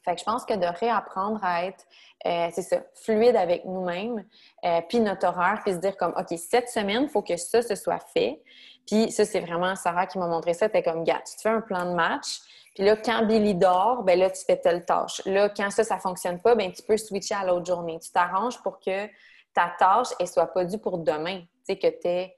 [0.03, 1.85] Fait que je pense que de réapprendre à être,
[2.25, 4.25] euh, c'est ça, fluide avec nous-mêmes,
[4.65, 7.61] euh, puis notre horaire, puis se dire comme, OK, cette semaine, il faut que ça,
[7.61, 8.41] se soit fait.
[8.87, 10.69] Puis ça, c'est vraiment Sarah qui m'a montré ça.
[10.69, 12.39] T'es comme, gars, tu te fais un plan de match,
[12.73, 15.21] puis là, quand Billy dort, ben là, tu fais telle tâche.
[15.25, 17.99] Là, quand ça, ça fonctionne pas, ben tu peux switcher à l'autre journée.
[17.99, 19.07] Tu t'arranges pour que
[19.53, 21.41] ta tâche, elle soit pas due pour demain.
[21.41, 22.37] Tu sais, que tu aies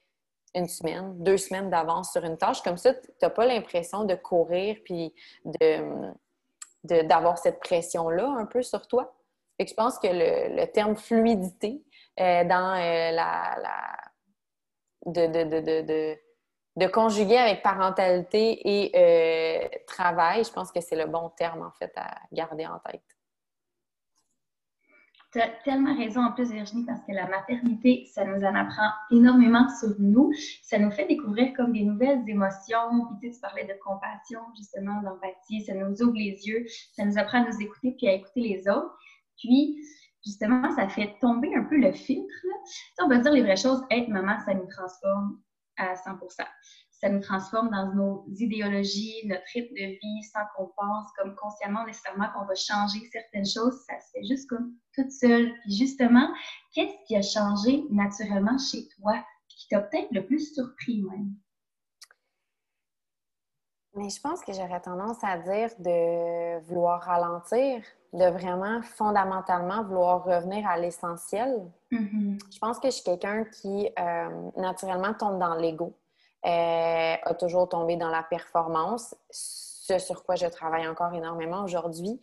[0.56, 2.62] une semaine, deux semaines d'avance sur une tâche.
[2.62, 5.14] Comme ça, tu n'as pas l'impression de courir puis
[5.46, 6.12] de
[6.84, 9.16] d'avoir cette pression-là un peu sur toi.
[9.60, 11.84] et je pense que le, terme fluidité
[12.20, 13.56] euh, dans euh, la,
[15.06, 16.18] de, de,
[16.76, 21.72] de, conjuguer avec parentalité et euh, travail, je pense que c'est le bon terme en
[21.72, 23.13] fait à garder en tête.
[25.34, 28.90] Tu as tellement raison en plus, Virginie, parce que la maternité, ça nous en apprend
[29.10, 30.32] énormément sur nous.
[30.62, 33.08] Ça nous fait découvrir comme des nouvelles émotions.
[33.20, 35.62] Puis tu, parlais de compassion, justement, d'empathie.
[35.66, 36.68] Ça nous ouvre les yeux.
[36.96, 38.96] Ça nous apprend à nous écouter puis à écouter les autres.
[39.40, 39.84] Puis,
[40.24, 42.32] justement, ça fait tomber un peu le filtre.
[43.02, 43.84] On va dire les vraies choses.
[43.90, 45.40] Être maman, ça nous transforme
[45.78, 46.12] à 100
[47.04, 51.86] ça nous transforme dans nos idéologies, notre rythme de vie, sans qu'on pense comme consciemment
[51.86, 53.78] nécessairement qu'on va changer certaines choses.
[53.90, 55.52] Ça se fait juste comme toute seule.
[55.64, 56.30] Puis justement,
[56.74, 61.36] qu'est-ce qui a changé naturellement chez toi, qui t'a peut-être le plus surpris même?
[63.96, 70.24] Mais je pense que j'aurais tendance à dire de vouloir ralentir, de vraiment fondamentalement vouloir
[70.24, 71.70] revenir à l'essentiel.
[71.92, 72.40] Mm-hmm.
[72.54, 75.94] Je pense que je suis quelqu'un qui euh, naturellement tombe dans l'ego.
[76.46, 82.20] Euh, a toujours tombé dans la performance, ce sur quoi je travaille encore énormément aujourd'hui.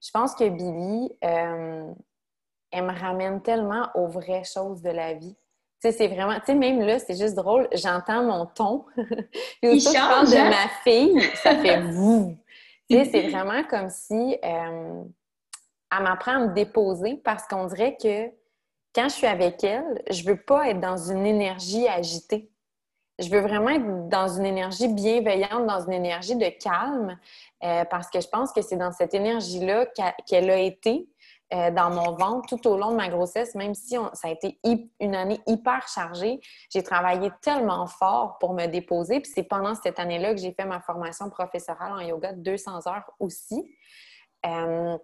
[0.00, 1.92] Je pense que Billy, euh,
[2.72, 5.36] elle me ramène tellement aux vraies choses de la vie.
[5.80, 8.84] Tu sais, c'est vraiment, tu sais, même là, c'est juste drôle, j'entends mon ton.
[9.62, 10.50] Il change, de hein?
[10.50, 12.36] ma fille, ça fait vous.
[12.90, 15.04] tu sais, c'est vraiment comme si euh,
[15.96, 18.26] elle m'apprend à me déposer parce qu'on dirait que
[18.92, 22.51] quand je suis avec elle, je veux pas être dans une énergie agitée
[23.22, 27.18] je veux vraiment être dans une énergie bienveillante, dans une énergie de calme,
[27.64, 29.86] euh, parce que je pense que c'est dans cette énergie-là
[30.26, 31.08] qu'elle a été
[31.54, 34.58] euh, dans mon ventre tout au long de ma grossesse, même si ça a été
[35.00, 36.40] une année hyper chargée.
[36.70, 40.64] J'ai travaillé tellement fort pour me déposer, puis c'est pendant cette année-là que j'ai fait
[40.64, 43.70] ma formation professorale en yoga de 200 heures aussi.
[44.46, 44.96] Euh,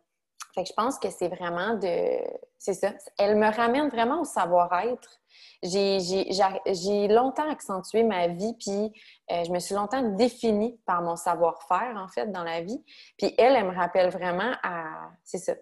[0.54, 2.18] fait que je pense que c'est vraiment de...
[2.58, 2.92] C'est ça.
[3.18, 5.18] Elle me ramène vraiment au savoir-être
[5.62, 8.92] j'ai longtemps accentué ma vie, puis
[9.30, 12.82] euh, je me suis longtemps définie par mon savoir-faire, en fait, dans la vie.
[13.16, 15.10] Puis elle, elle me rappelle vraiment à...
[15.24, 15.54] C'est ça.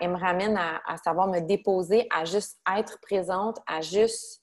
[0.00, 4.42] elle me ramène à, savoir me déposer, à juste être présente, à juste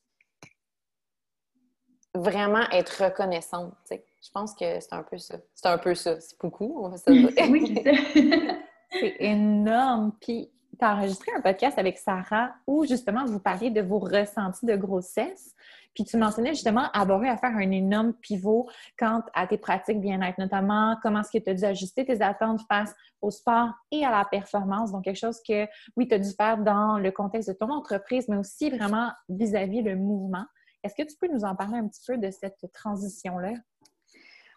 [2.13, 3.73] vraiment être reconnaissante.
[3.91, 5.36] Je pense que c'est un peu ça.
[5.54, 6.19] C'est un peu ça.
[6.19, 7.30] C'est beaucoup, on va se dire.
[7.49, 8.62] oui, c'est
[8.99, 10.13] C'est énorme.
[10.21, 14.66] Puis tu as enregistré un podcast avec Sarah où justement vous parliez de vos ressentis
[14.66, 15.56] de grossesse.
[15.94, 20.02] Puis tu mentionnais justement avoir eu à faire un énorme pivot quant à tes pratiques
[20.02, 24.06] bien-être, notamment comment est-ce que tu as dû ajuster tes attentes face au sport et
[24.06, 24.92] à la performance.
[24.92, 28.28] Donc, quelque chose que, oui, tu as dû faire dans le contexte de ton entreprise,
[28.28, 30.46] mais aussi vraiment vis-à-vis le mouvement.
[30.84, 33.54] Est-ce que tu peux nous en parler un petit peu de cette transition-là?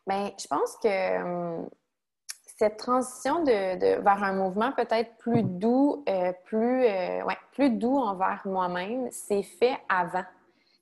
[0.08, 1.68] Bien, je pense que hum,
[2.58, 7.20] cette transition de, vers un mouvement peut-être plus doux, euh, plus, euh,
[7.52, 10.24] plus doux envers moi-même, c'est fait avant.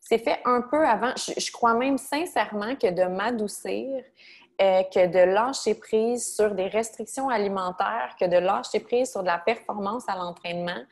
[0.00, 1.12] C'est fait un peu avant.
[1.16, 4.02] Je, crois même sincèrement que de m'adoucir,
[4.62, 9.26] euh, que de lâcher prise sur des restrictions alimentaires, que de lâcher prise sur de
[9.26, 10.82] la performance à l'entraînement,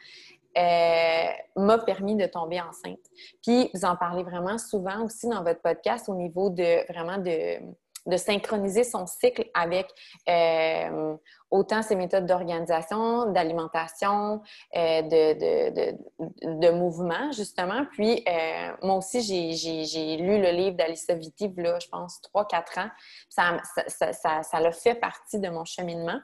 [1.56, 3.00] m'a permis de tomber enceinte.
[3.42, 7.58] Puis, vous en parlez vraiment souvent aussi dans votre podcast au niveau de vraiment de
[8.06, 9.88] de synchroniser son cycle avec
[10.28, 11.16] euh,
[11.50, 14.42] autant ses méthodes d'organisation, d'alimentation,
[14.76, 17.86] euh, de, de, mouvement, justement.
[17.92, 22.90] Puis, euh, moi aussi, j'ai lu le livre d'Alissa Vitti, là, je pense, 3-4 ans.
[23.28, 26.20] Ça l'a ça, ça, fait partie de mon cheminement.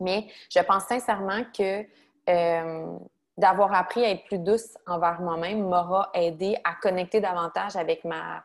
[0.00, 1.84] Mais je pense sincèrement que
[3.36, 8.44] d'avoir appris à être plus douce envers moi-même m'aura aidé à connecter davantage avec ma,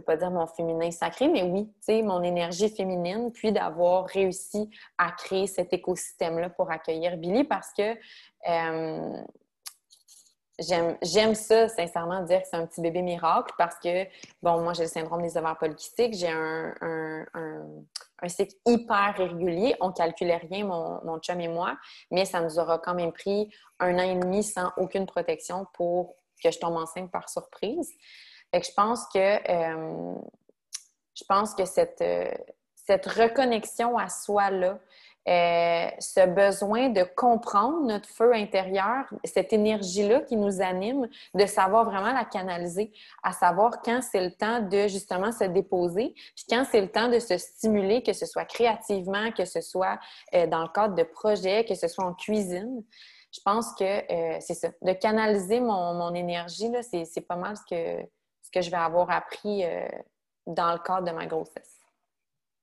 [0.00, 3.52] je ne pas dire mon féminin sacré, mais oui, tu sais, mon énergie féminine, puis
[3.52, 7.96] d'avoir réussi à créer cet écosystème-là pour accueillir Billy parce que
[8.48, 9.22] euh,
[11.02, 14.04] j'aime ça, sincèrement, dire que c'est un petit bébé miracle parce que,
[14.42, 17.26] bon, moi, j'ai le syndrome des ovaires polykystiques, j'ai un,
[18.26, 19.76] cycle hyper régulier.
[19.80, 21.76] On calculait rien, mon chum et moi,
[22.10, 26.16] mais ça nous aura quand même pris un an et demi sans aucune protection pour
[26.42, 27.92] que je tombe enceinte par surprise
[28.52, 30.14] je pense que euh,
[31.14, 32.30] je pense que cette, euh,
[32.74, 34.78] cette reconnexion à soi-là,
[35.28, 41.84] euh, ce besoin de comprendre notre feu intérieur, cette énergie-là qui nous anime, de savoir
[41.84, 42.90] vraiment la canaliser,
[43.22, 47.08] à savoir quand c'est le temps de justement se déposer, puis quand c'est le temps
[47.08, 49.98] de se stimuler, que ce soit créativement, que ce soit
[50.32, 52.82] dans le cadre de projets, que ce soit en cuisine.
[53.30, 54.02] Je pense que
[54.40, 58.08] c'est ça, de canaliser mon, mon énergie, c'est pas mal ce que,
[58.52, 59.86] que je vais avoir appris euh,
[60.46, 61.80] dans le cadre de ma grossesse.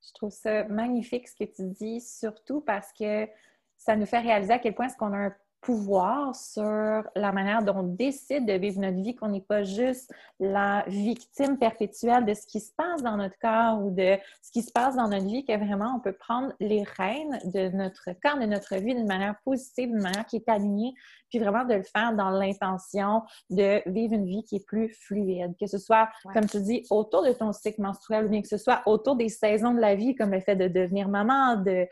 [0.06, 3.28] Je trouve ça magnifique ce que tu dis, surtout parce que
[3.76, 7.64] ça nous fait réaliser à quel point est-ce qu'on a un pouvoir sur la manière
[7.64, 12.34] dont on décide de vivre notre vie, qu'on n'est pas juste la victime perpétuelle de
[12.34, 15.26] ce qui se passe dans notre corps ou de ce qui se passe dans notre
[15.26, 19.08] vie, que vraiment on peut prendre les rênes de notre corps, de notre vie d'une
[19.08, 20.94] manière positive, d'une manière qui est alignée,
[21.30, 25.56] puis vraiment de le faire dans l'intention de vivre une vie qui est plus fluide,
[25.60, 28.58] que ce soit, comme tu dis, autour de ton cycle menstruel ou bien que ce
[28.58, 31.88] soit autour des saisons de la vie, comme le fait de devenir maman, de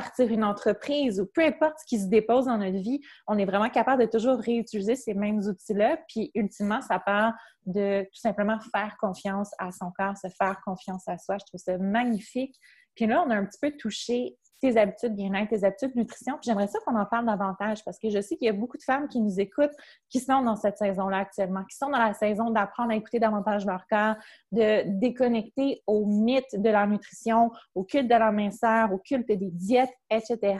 [0.00, 3.44] partir une entreprise ou peu importe ce qui se dépose dans notre vie, on est
[3.44, 5.98] vraiment capable de toujours réutiliser ces mêmes outils-là.
[6.08, 7.32] Puis, ultimement, ça part
[7.66, 11.36] de tout simplement faire confiance à son corps, se faire confiance à soi.
[11.40, 12.54] Je trouve ça magnifique.
[12.94, 16.34] Puis là, on a un petit peu touché tes habitudes bien-être, tes habitudes nutrition.
[16.34, 18.76] Puis j'aimerais ça qu'on en parle davantage parce que je sais qu'il y a beaucoup
[18.76, 19.74] de femmes qui nous écoutent
[20.08, 23.66] qui sont dans cette saison-là actuellement, qui sont dans la saison d'apprendre à écouter davantage
[23.66, 24.16] leur corps,
[24.52, 29.50] de déconnecter au mythe de la nutrition, au culte de la minceur, au culte des
[29.50, 30.58] diètes, etc.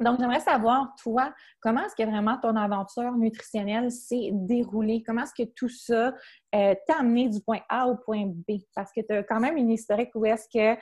[0.00, 5.02] Donc, j'aimerais savoir, toi, comment est-ce que vraiment ton aventure nutritionnelle s'est déroulée?
[5.06, 6.14] Comment est-ce que tout ça
[6.54, 8.60] euh, t'a amené du point A au point B?
[8.74, 10.80] Parce que tu as quand même une historique où est-ce que,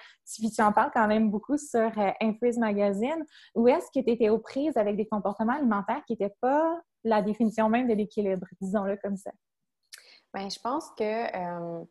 [0.55, 3.25] tu, en parles quand même beaucoup sur euh, Magazine,
[3.57, 7.21] où est-ce que tu étais aux prises avec des comportements alimentaires qui n'étaient pas la
[7.21, 9.33] définition même de l'équilibre, disons-le comme ça?
[10.33, 11.03] Bien, je pense que...
[11.03, 11.85] Euh,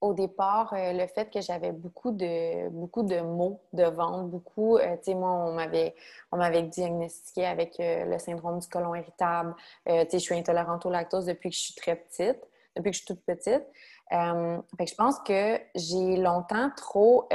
[0.00, 4.76] au départ, euh, le fait que j'avais beaucoup de, beaucoup de mots de vente, beaucoup,
[4.76, 5.94] euh, tu sais, moi, on m'avait,
[6.30, 9.54] on m'avait diagnostiqué avec euh, le syndrome du côlon irritable.
[9.86, 12.38] tu sais, je suis intolérante au lactose depuis que je suis très petite,
[12.76, 13.66] depuis que je suis toute petite.
[14.12, 17.28] Euh, je pense que j'ai longtemps trop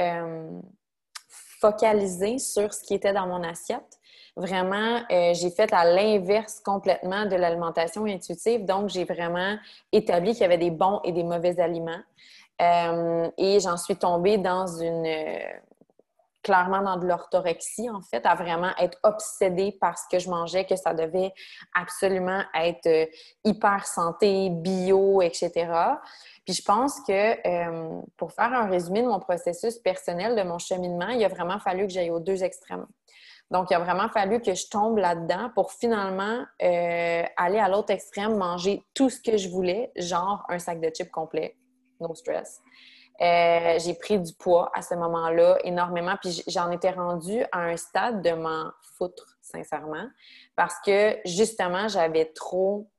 [1.60, 3.98] focalisé sur ce qui était dans mon assiette.
[4.36, 8.64] Vraiment, j'ai fait à l'inverse complètement de l'alimentation intuitive.
[8.64, 9.56] Donc, j'ai vraiment
[9.92, 12.02] établi qu'il y avait des bons et des mauvais aliments.
[12.60, 15.06] Et j'en suis tombée dans une
[16.44, 20.64] clairement dans de l'orthorexie, en fait, à vraiment être obsédée par ce que je mangeais,
[20.64, 21.32] que ça devait
[21.74, 23.08] absolument être
[23.44, 25.50] hyper santé, bio, etc.
[26.44, 27.12] Puis je pense que
[27.48, 31.58] euh, pour faire un résumé de mon processus personnel, de mon cheminement, il a vraiment
[31.58, 32.86] fallu que j'aille aux deux extrêmes.
[33.50, 37.90] Donc, il a vraiment fallu que je tombe là-dedans pour finalement euh, aller à l'autre
[37.90, 41.56] extrême, manger tout ce que je voulais, genre un sac de chips complet,
[42.06, 42.60] no stress.
[43.20, 47.76] Euh, j'ai pris du poids à ce moment-là énormément, puis j'en étais rendue à un
[47.76, 50.08] stade de m'en foutre, sincèrement,
[50.56, 52.90] parce que justement, j'avais trop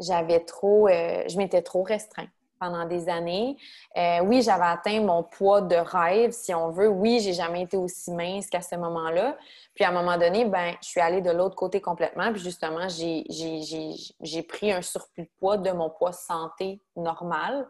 [0.00, 2.26] j'avais trop, euh, je m'étais trop restreint
[2.64, 3.58] pendant des années.
[3.96, 6.88] Euh, oui, j'avais atteint mon poids de rêve, si on veut.
[6.88, 9.36] Oui, j'ai jamais été aussi mince qu'à ce moment-là.
[9.74, 12.32] Puis à un moment donné, ben, je suis allée de l'autre côté complètement.
[12.32, 17.68] Puis justement, j'ai pris un surplus de poids de mon poids santé normal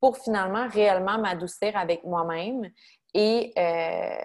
[0.00, 2.70] pour finalement réellement m'adoucir avec moi-même
[3.12, 4.24] et euh,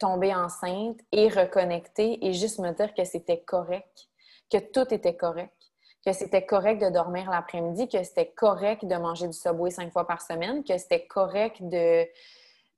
[0.00, 4.08] tomber enceinte et reconnecter et juste me dire que c'était correct,
[4.50, 5.61] que tout était correct
[6.04, 10.06] que c'était correct de dormir l'après-midi, que c'était correct de manger du Subway cinq fois
[10.06, 12.06] par semaine, que c'était correct de,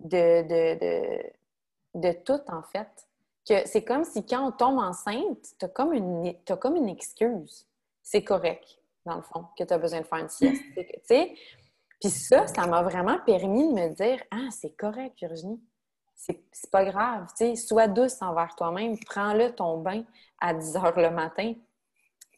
[0.01, 1.23] de,
[1.95, 2.89] de, tout, en fait.
[3.49, 7.67] Que c'est comme si quand on tombe enceinte, tu as, comme une, comme une excuse.
[8.03, 10.63] C'est correct, dans le fond, que tu as besoin de faire une sieste.
[12.01, 15.61] Puis ça, ça m'a vraiment permis de me dire Ah, c'est correct, Virginie.
[16.15, 17.27] C'est pas grave.
[17.57, 18.99] sois douce envers toi-même.
[19.07, 20.05] Prends-le ton bain
[20.41, 21.55] à 10 heures le matin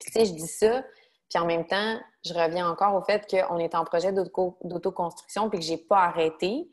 [0.00, 0.82] tu sais, je dis ça,
[1.28, 5.58] puis en même temps, je reviens encore au fait qu'on est en projet d'autoconstruction puis
[5.58, 6.68] que j'ai pas arrêté.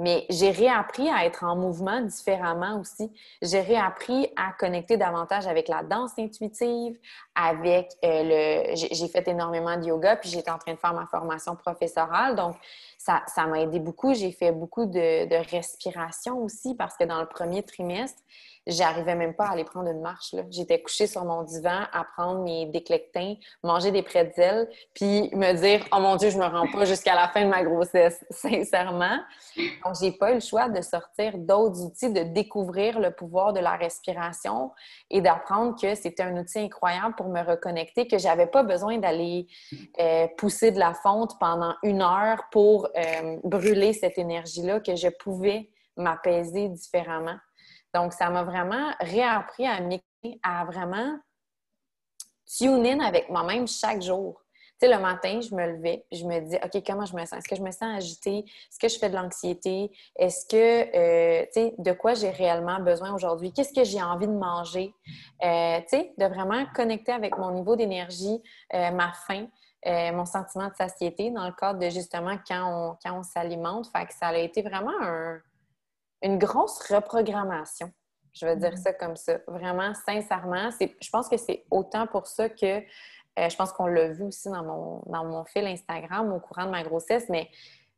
[0.00, 3.12] Mais j'ai réappris à être en mouvement différemment aussi.
[3.42, 6.98] J'ai réappris à connecter davantage avec la danse intuitive,
[7.34, 8.22] avec euh,
[8.72, 8.76] le...
[8.76, 12.34] J'ai fait énormément de yoga, puis j'étais en train de faire ma formation professorale.
[12.34, 12.56] Donc,
[13.00, 14.12] ça m'a aidé beaucoup.
[14.12, 18.22] J'ai fait beaucoup de, respiration aussi parce que dans le premier trimestre,
[18.66, 20.34] j'arrivais même pas à aller prendre une marche.
[20.50, 25.84] J'étais couchée sur mon divan à prendre mes déclectins, manger des pretzels, puis me dire
[25.92, 29.18] «Oh mon Dieu, je me rends pas jusqu'à la fin de ma grossesse, sincèrement.»
[29.84, 33.60] Donc, j'ai pas eu le choix de sortir d'autres outils, de découvrir le pouvoir de
[33.60, 34.72] la respiration
[35.08, 39.46] et d'apprendre que c'était un outil incroyable pour me reconnecter, que j'avais pas besoin d'aller
[39.98, 45.08] euh, pousser de la fonte pendant une heure pour euh, brûler cette énergie-là, que je
[45.08, 47.36] pouvais m'apaiser différemment.
[47.94, 49.80] Donc, ça m'a vraiment réappris à,
[50.42, 51.18] à vraiment
[52.46, 54.42] tune in avec moi-même chaque jour.
[54.80, 57.34] Tu sais, le matin, je me levais, je me disais, OK, comment je me sens?
[57.34, 58.38] Est-ce que je me sens agitée?
[58.38, 59.90] Est-ce que je fais de l'anxiété?
[60.16, 60.56] Est-ce que,
[60.96, 63.52] euh, tu sais, de quoi j'ai réellement besoin aujourd'hui?
[63.52, 64.94] Qu'est-ce que j'ai envie de manger?
[65.44, 68.40] Euh, tu sais, de vraiment connecter avec mon niveau d'énergie,
[68.72, 69.48] ma faim.
[69.86, 73.88] Mon sentiment de satiété dans le cadre de justement quand on, quand on s'alimente.
[73.88, 75.40] Fait que ça a été vraiment un,
[76.22, 77.92] une grosse reprogrammation.
[78.32, 78.76] Je vais dire mm.
[78.76, 79.38] ça comme ça.
[79.46, 82.80] Vraiment, sincèrement, je pense que c'est autant pour ça que
[83.38, 86.66] euh, je pense qu'on l'a vu aussi dans mon, dans mon fil Instagram au courant
[86.66, 87.48] de ma grossesse, mais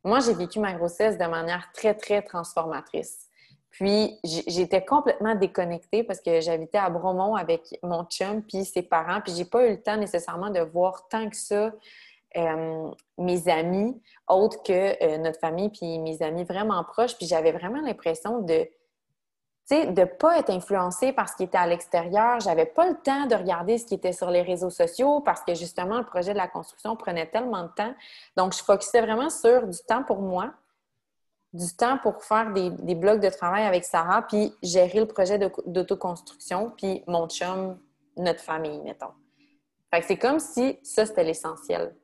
[0.03, 3.27] moi, j'ai vécu ma grossesse de manière très, très transformatrice.
[3.73, 9.19] Puis, j'étais complètement déconnectée parce que j'habitais à Bromont avec mon chum puis ses parents,
[9.19, 11.71] puis j'ai pas eu le temps nécessairement de voir tant que ça
[12.37, 17.15] euh, mes amis, autres que euh, notre famille, puis mes amis vraiment proches.
[17.17, 18.67] Puis j'avais vraiment l'impression de,
[19.67, 22.39] tu de ne pas être influencée par ce qui était à l'extérieur.
[22.41, 25.55] J'avais pas le temps de regarder ce qui était sur les réseaux sociaux parce que
[25.55, 27.93] justement, le projet de la construction prenait tellement de temps.
[28.37, 30.53] Donc, je focusais vraiment sur du temps pour moi,
[31.53, 35.37] du temps pour faire des, blocs de travail avec Sarah, puis gérer le projet
[35.67, 37.77] d'autoconstruction, puis mon chum,
[38.17, 39.11] notre famille, mettons.
[39.91, 41.95] Fait que c'est comme si ça, c'était l'essentiel.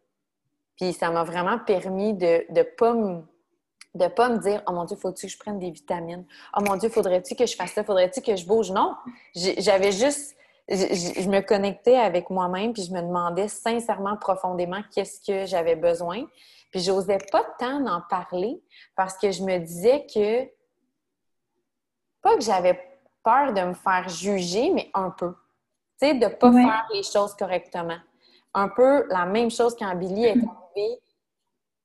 [0.78, 3.22] Puis ça m'a vraiment permis de ne pas me
[3.96, 6.24] de pas me dire oh mon dieu faut-tu que je prenne des vitamines?
[6.56, 7.84] Oh mon dieu faudrait-tu que je fasse ça?
[7.84, 8.96] Faudrait-tu que je bouge non!
[9.36, 10.36] J'avais juste
[10.70, 16.26] je, me connectais avec moi-même puis je me demandais sincèrement profondément qu'est-ce que j'avais besoin
[16.72, 18.62] puis j'osais pas tant en parler
[18.96, 20.46] parce que je me disais que
[22.22, 22.80] pas que j'avais
[23.24, 25.34] peur de me faire juger mais un peu
[26.00, 28.00] tu sais de pas faire les choses correctement
[28.54, 31.00] un peu la même chose quand Billy est arrivé.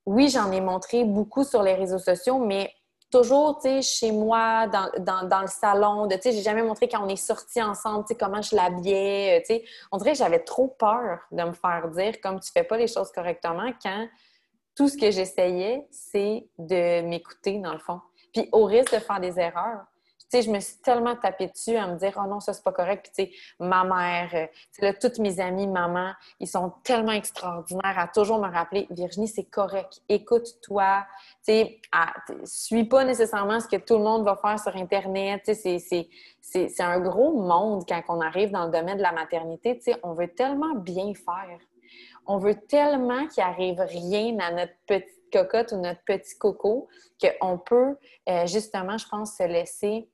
[0.07, 2.73] Oui, j'en ai montré beaucoup sur les réseaux sociaux, mais
[3.11, 7.09] toujours, tu sais, chez moi, dans, le salon, tu sais, j'ai jamais montré quand on
[7.09, 9.65] est sortis ensemble, tu sais, comment je l'habillais, tu sais.
[9.93, 12.89] On dirait que j'avais trop peur de me faire dire comme tu fais pas les
[12.89, 14.07] choses correctement quand
[14.75, 18.01] tout ce que j'essayais, c'est de m'écouter, dans le fond.
[18.33, 19.87] Puis au risque de faire des erreurs,
[20.31, 22.65] tu sais, je me suis tellement tapée dessus à me dire, oh non, ça, c'est
[22.65, 23.11] pas correct.
[23.15, 26.73] Puis, tu sais, ma mère, euh, tu sais, là, toutes mes amies, maman, ils sont
[26.83, 30.01] tellement extraordinaires à toujours me rappeler, Virginie, c'est correct.
[30.09, 31.05] Écoute-toi.
[31.47, 31.81] Tu sais,
[32.45, 35.43] suis pas nécessairement ce que tout le monde va faire sur Internet.
[35.45, 36.09] Tu sais,
[36.41, 39.77] c'est un gros monde quand on arrive dans le domaine de la maternité.
[39.77, 41.59] Tu sais, on veut tellement bien faire.
[42.27, 46.89] On veut tellement qu'il arrive rien à notre petite cocotte ou notre petit coco
[47.21, 47.97] qu'on peut,
[48.29, 50.09] euh, justement, je pense, se laisser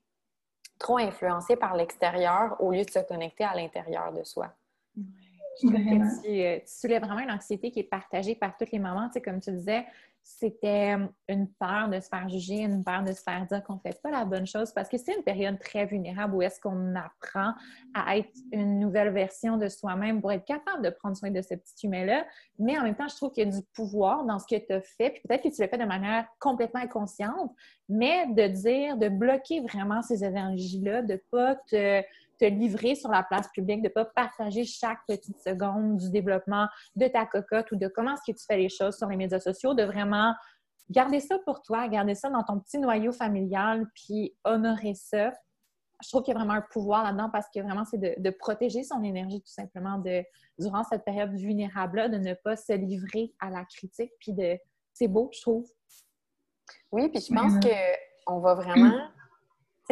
[0.78, 4.52] trop influencé par l'extérieur au lieu de se connecter à l'intérieur de soi.
[4.96, 8.70] Je trouve que tu, euh, tu, soulèves vraiment une anxiété qui est partagée par toutes
[8.70, 9.08] les mamans.
[9.08, 9.84] Tu sais, comme tu disais,
[10.22, 13.74] c'était euh, une peur de se faire juger, une peur de se faire dire qu'on
[13.74, 16.60] ne fait pas la bonne chose parce que c'est une période très vulnérable où est-ce
[16.60, 17.54] qu'on apprend
[17.94, 21.54] à être une nouvelle version de soi-même pour être capable de prendre soin de ce
[21.54, 22.26] petit humain-là.
[22.58, 24.72] Mais en même temps, je trouve qu'il y a du pouvoir dans ce que tu
[24.72, 25.10] as fait.
[25.10, 27.52] Puis peut-être que tu l'as fait de manière complètement inconsciente,
[27.88, 32.02] mais de dire, de bloquer vraiment ces énergies-là, de ne pas te
[32.40, 36.66] te livrer sur la place publique, de ne pas partager chaque petite seconde du développement
[36.96, 39.40] de ta cocotte ou de comment est-ce que tu fais les choses sur les médias
[39.40, 40.34] sociaux, de vraiment
[40.88, 45.32] garder ça pour toi, garder ça dans ton petit noyau familial, puis honorer ça.
[46.02, 48.82] Je trouve qu'il y a vraiment un pouvoir là-dedans parce que vraiment, c'est de, protéger
[48.82, 50.24] son énergie tout simplement de,
[50.58, 54.58] durant cette période vulnérable-là, de ne pas se livrer à la critique, puis de...
[54.94, 55.66] C'est beau, je trouve.
[56.90, 57.52] Oui, puis je pense
[58.26, 58.98] qu'on va vraiment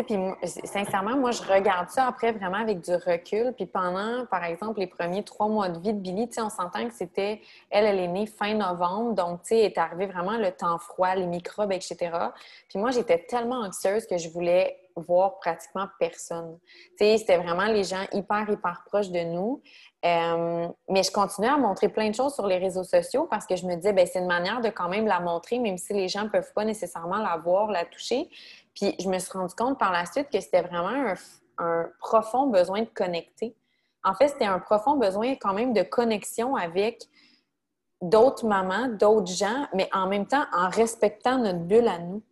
[0.02, 0.16] puis
[0.64, 3.52] sincèrement, moi, je regarde ça après vraiment avec du recul.
[3.54, 6.94] Puis pendant, par exemple, les premiers trois mois de vie de Billy, on s'entend que
[6.94, 7.40] c'était,
[7.70, 11.14] elle, elle est née fin novembre, donc, tu sais, est arrivé vraiment le temps froid,
[11.14, 12.10] les microbes, etc.
[12.68, 16.58] Puis moi, j'étais tellement anxieuse que je voulais voir pratiquement personne.
[16.98, 19.62] Tu sais, c'était vraiment les gens hyper, hyper proches de nous.
[20.04, 23.56] Euh, mais je continuais à montrer plein de choses sur les réseaux sociaux parce que
[23.56, 26.08] je me disais, ben c'est une manière de quand même la montrer, même si les
[26.08, 28.28] gens ne peuvent pas nécessairement la voir, la toucher.
[28.78, 31.14] Puis je me suis rendu compte par la suite que c'était vraiment
[31.58, 33.56] un, profond besoin de connecter.
[34.04, 37.02] En fait, c'était un profond besoin quand même de connexion avec
[38.00, 42.22] d'autres mamans, d'autres gens, mais en même temps en respectant notre bulle à nous.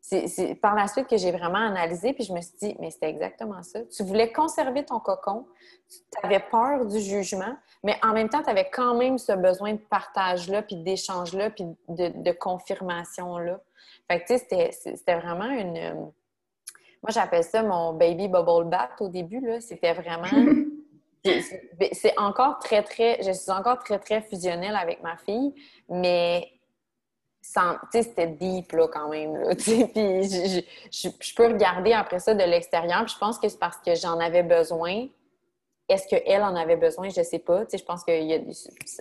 [0.00, 3.08] C'est par la suite que j'ai vraiment analysé, puis je me suis dit, mais c'était
[3.08, 3.80] exactement ça.
[3.84, 5.46] Tu voulais conserver ton cocon,
[5.88, 9.72] tu avais peur du jugement, mais en même temps, tu avais quand même ce besoin
[9.72, 13.60] de partage-là, puis d'échange-là, puis de, de confirmation-là.
[14.10, 15.76] Fait que, tu sais, c'était vraiment une.
[15.76, 15.94] Euh,
[17.02, 19.60] moi, j'appelle ça mon baby bubble bath au début, là.
[19.60, 20.28] C'était vraiment.
[21.92, 23.22] C'est encore très, très.
[23.22, 25.54] Je suis encore très, très fusionnelle avec ma fille,
[25.88, 26.46] mais
[27.92, 29.36] c'était deep là, quand même.
[29.36, 33.06] Là, puis je, je, peux regarder après ça de l'extérieur.
[33.06, 35.06] je pense que c'est parce que j'en avais besoin.
[35.88, 37.10] Est-ce qu'elle en avait besoin?
[37.10, 37.64] Je ne sais pas.
[37.70, 38.12] je pense que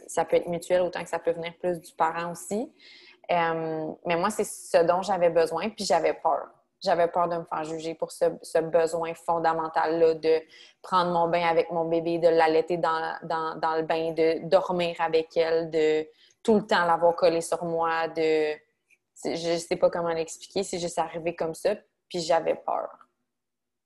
[0.07, 2.69] ça peut être mutuel autant que ça peut venir plus du parent aussi.
[3.31, 6.47] Euh, mais moi, c'est ce dont j'avais besoin, puis j'avais peur.
[6.81, 10.41] J'avais peur de me faire juger pour ce, besoin fondamental-là de
[10.81, 15.37] prendre mon bain avec mon bébé, de l'allaiter dans, dans, le bain, de dormir avec
[15.37, 16.05] elle, de
[16.43, 18.53] tout le temps l'avoir collé sur moi, de...
[19.23, 21.75] Je sais pas comment l'expliquer, c'est juste arrivé comme ça,
[22.09, 22.89] puis j'avais peur.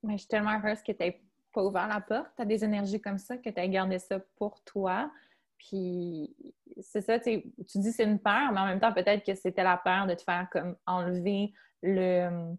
[0.02, 1.22] Mais je suis tellement heureuse que tu n'aies
[1.54, 2.30] pas ouvert la porte.
[2.36, 5.12] Tu as des énergies comme ça, que tu as gardé ça pour toi.
[5.58, 6.36] Puis
[6.82, 7.42] c'est ça, tu
[7.76, 10.22] dis c'est une peur, mais en même temps, peut-être que c'était la peur de te
[10.22, 12.54] faire comme enlever le,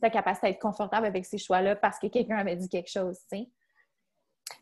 [0.00, 3.18] ta capacité à être confortable avec ces choix-là parce que quelqu'un avait dit quelque chose,
[3.30, 3.48] tu sais.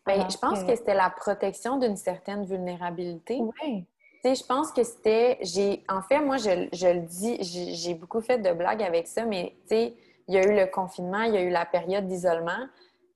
[0.05, 3.41] Ben, je pense que, c'était la protection d'une certaine vulnérabilité.
[3.41, 3.87] Oui.
[4.23, 5.39] Tu sais, je pense que c'était.
[5.43, 9.25] j'ai En fait, moi, je, je le dis, j'ai beaucoup fait de blagues avec ça,
[9.25, 9.97] mais tu sais,
[10.29, 12.67] il y a eu le confinement, il y a eu la période d'isolement,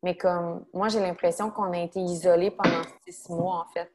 [0.03, 3.91] mais comme moi, j'ai l'impression qu'on a été isolés pendant six mois, en fait.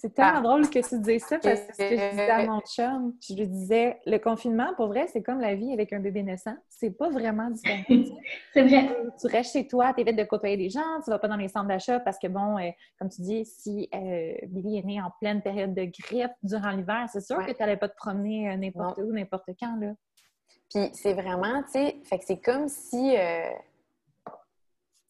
[0.00, 0.40] C'est tellement ah.
[0.40, 4.00] drôle que tu dises ça parce que je disais à mon chum, je lui disais,
[4.06, 6.56] le confinement, pour vrai, c'est comme la vie avec un bébé naissant.
[6.70, 7.82] C'est pas vraiment différent.
[8.54, 8.96] c'est vrai.
[9.20, 11.48] Tu restes chez toi, tu évites de côtoyer des gens, tu vas pas dans les
[11.48, 15.12] centres d'achat parce que, bon, euh, comme tu dis, si euh, Billy est né en
[15.20, 18.56] pleine période de grippe durant l'hiver, c'est sûr que tu n'allais pas te promener euh,
[18.56, 19.92] n'importe où, n'importe quand, là.
[20.70, 23.16] Puis c'est vraiment, tu sais, fait que c'est comme si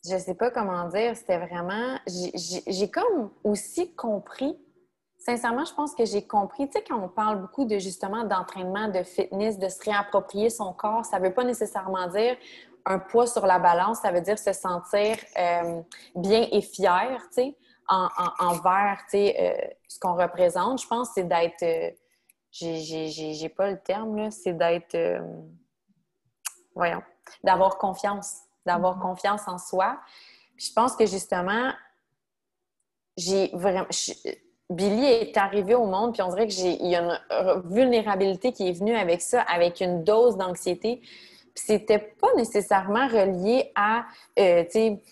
[0.04, 1.96] je sais pas comment dire, c'était vraiment.
[2.06, 4.58] J'ai comme aussi compris
[5.20, 6.66] Sincèrement, je pense que j'ai compris.
[6.66, 10.72] Tu sais, quand on parle beaucoup de justement d'entraînement, de fitness, de se réapproprier son
[10.72, 12.38] corps, ça ne veut pas nécessairement dire
[12.86, 15.82] un poids sur la balance, ça veut dire se sentir euh,
[16.16, 17.56] bien et fier, tu sais,
[17.86, 18.08] en,
[18.38, 20.80] envers, tu sais, euh, ce qu'on représente.
[20.80, 21.62] Je pense c'est d'être...
[21.62, 21.90] Euh,
[22.52, 24.96] j'ai pas le terme, là, c'est d'être...
[26.74, 27.02] voyons,
[27.44, 29.02] d'avoir confiance, d'avoir mm-hmm.
[29.02, 30.00] confiance en soi.
[30.56, 31.72] je pense que justement,
[33.18, 33.86] j'ai vraiment.
[34.70, 38.72] Billy est arrivé au monde, puis on dirait qu'il y a une vulnérabilité qui est
[38.72, 41.00] venue avec ça, avec une dose d'anxiété.
[41.54, 44.04] Puis c'était pas nécessairement relié à,
[44.38, 45.02] euh, tu sais,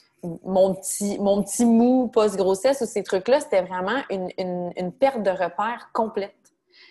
[0.44, 3.40] mon petit, mon petit mou post-grossesse ou ces trucs-là.
[3.40, 4.30] C'était vraiment une,
[4.76, 6.34] une perte de repère complète.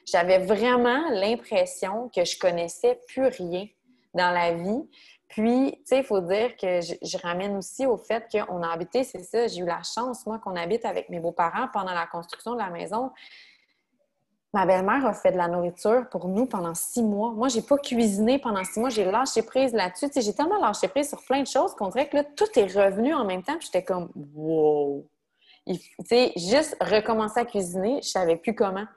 [0.06, 3.68] J'avais vraiment l'impression que je connaissais plus rien
[4.14, 4.84] dans la vie.
[5.38, 9.04] Puis, tu sais, il faut dire que je, ramène aussi au fait qu'on a habité,
[9.04, 12.54] c'est ça, j'ai eu la chance, moi, qu'on habite avec mes beaux-parents pendant la construction
[12.54, 13.12] de la maison.
[14.52, 17.34] Ma belle-mère a fait de la nourriture pour nous pendant six mois.
[17.34, 18.90] Moi, j'ai pas cuisiné pendant six mois.
[18.90, 20.08] J'ai lâché prise là-dessus.
[20.16, 23.14] J'ai tellement lâché prise sur plein de choses qu'on dirait que là, tout est revenu
[23.14, 23.60] en même temps.
[23.60, 25.08] J'étais comme, wow!
[25.68, 28.88] Tu sais, juste recommencer à cuisiner, je savais plus comment.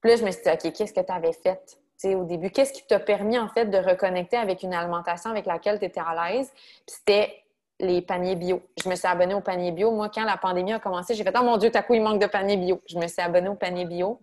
[0.00, 1.78] Puis là, je me suis dit, OK, qu'est-ce que tu avais fait?
[2.06, 5.78] Au début, qu'est-ce qui t'a permis en fait de reconnecter avec une alimentation avec laquelle
[5.78, 6.52] tu étais à l'aise?
[6.86, 7.42] C'était
[7.78, 8.62] les paniers bio.
[8.82, 9.90] Je me suis abonnée au panier bio.
[9.90, 12.20] Moi, quand la pandémie a commencé, j'ai fait Oh mon Dieu, t'as coup, il manque
[12.20, 12.80] de paniers bio.
[12.88, 14.20] Je me suis abonnée au panier bio.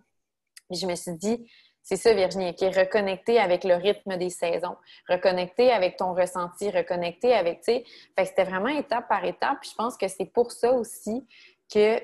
[0.68, 1.48] Puis je me suis dit,
[1.82, 4.76] c'est ça, Virginie, qui est reconnecter avec le rythme des saisons,
[5.08, 7.72] reconnecter avec ton ressenti, reconnecter avec, tu.
[8.16, 9.58] Fait c'était vraiment étape par étape.
[9.62, 11.26] Je pense que c'est pour ça aussi
[11.72, 11.98] que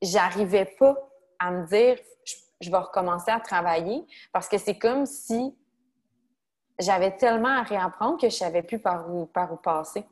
[0.00, 0.96] j'arrivais pas
[1.40, 2.34] à me dire, je
[2.70, 5.54] vais recommencer à travailler parce que c'est comme si
[6.78, 10.04] j'avais tellement à réapprendre que je savais plus par où, par où passer.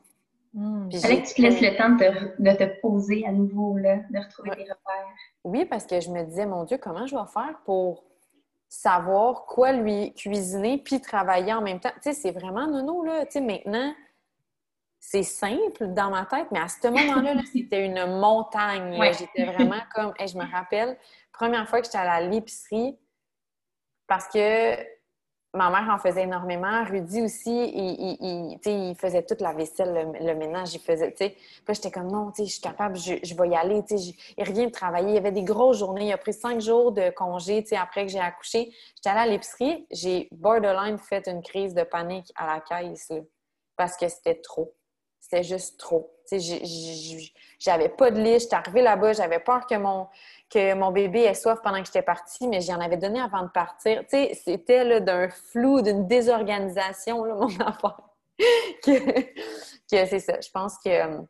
[0.53, 0.87] Hmm.
[0.91, 4.19] Il fallait que tu te laisses le temps de te, poser à nouveau, là, de
[4.19, 5.07] retrouver tes repères.
[5.43, 8.03] Oui, parce que je me disais, mon Dieu, comment je vais faire pour
[8.69, 11.91] savoir quoi lui cuisiner puis travailler en même temps?
[11.95, 13.25] Tu sais, c'est vraiment nono, là.
[13.25, 13.93] Tu sais, maintenant,
[15.05, 18.97] c'est simple dans ma tête, mais à ce moment-là, c'était une montagne.
[19.19, 20.97] J'étais vraiment comme, je me rappelle,
[21.33, 22.97] première fois que j'étais à l'épicerie,
[24.07, 24.77] parce que
[25.53, 26.85] ma mère en faisait énormément.
[26.85, 31.35] Rudy aussi, il, il, faisait toute la vaisselle, le, ménage, il faisait, tu sais.
[31.65, 34.15] Puis j'étais comme, non, tu sais, je suis capable, je, vais y aller, tu sais.
[34.37, 35.09] Il revient de travailler.
[35.09, 36.07] Il y avait des grosses journées.
[36.07, 38.73] Il a pris cinq jours de congé, tu sais, après que j'ai accouché.
[38.95, 39.85] J'étais allée à l'épicerie.
[39.91, 43.11] J'ai borderline fait une crise de panique à la caisse,
[43.75, 44.73] parce que c'était trop.
[45.23, 46.11] C'était juste trop.
[47.57, 48.39] J'avais pas de lit.
[48.39, 49.13] J'étais arrivée là-bas.
[49.13, 49.75] J'avais peur que
[50.73, 54.03] mon, bébé ait soif pendant que j'étais partie, mais j'en avais donné avant de partir.
[54.09, 57.95] C'était d'un flou, d'une désorganisation, là, mon enfant.
[58.83, 60.41] que, que c'est ça.
[60.41, 61.21] Je pense que euh,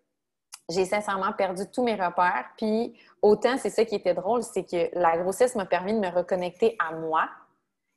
[0.69, 2.49] j'ai sincèrement perdu tous mes repères.
[2.57, 6.09] Puis autant, c'est ça qui était drôle, c'est que la grossesse m'a permis de me
[6.09, 7.29] reconnecter à moi.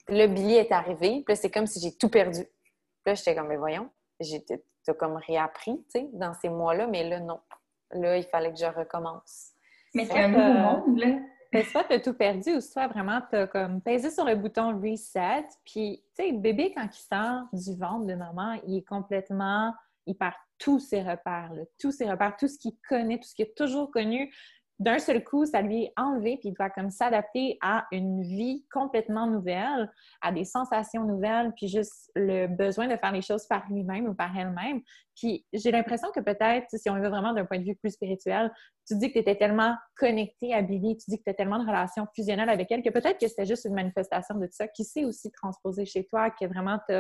[0.08, 1.22] Le billet est arrivé.
[1.26, 2.44] Puis c'est comme si j'ai tout perdu.
[2.44, 3.88] Puis là, j'étais comme, mais voyons,
[4.86, 7.40] j'ai comme réappris, tu sais, dans ces mois-là, mais là, non.
[7.92, 9.52] Là, il fallait que je recommence.
[9.94, 11.64] Mais c'est un nouveau monde, là.
[11.64, 14.80] soit tu as tout perdu ou soit vraiment tu as comme pesé sur le bouton
[14.80, 15.46] reset.
[15.64, 19.72] Puis, tu sais, le bébé, quand il sort du ventre de maman, il est complètement,
[20.06, 23.46] il perd tous ses repères, tous ses repères, tout ce qu'il connaît, tout ce qu'il
[23.46, 24.34] a toujours connu
[24.78, 28.66] d'un seul coup, ça lui est enlevé, puis il doit comme s'adapter à une vie
[28.70, 33.64] complètement nouvelle, à des sensations nouvelles, puis juste le besoin de faire les choses par
[33.70, 34.82] lui-même ou par elle-même.
[35.16, 38.52] Puis j'ai l'impression que peut-être, si on veut vraiment d'un point de vue plus spirituel,
[38.86, 41.58] tu dis que tu étais tellement connecté à Billy, tu dis que tu as tellement
[41.58, 44.84] de relations fusionnelles avec elle, que peut-être que c'était juste une manifestation de ça qui
[44.84, 46.94] s'est aussi transposé chez toi, que vraiment tu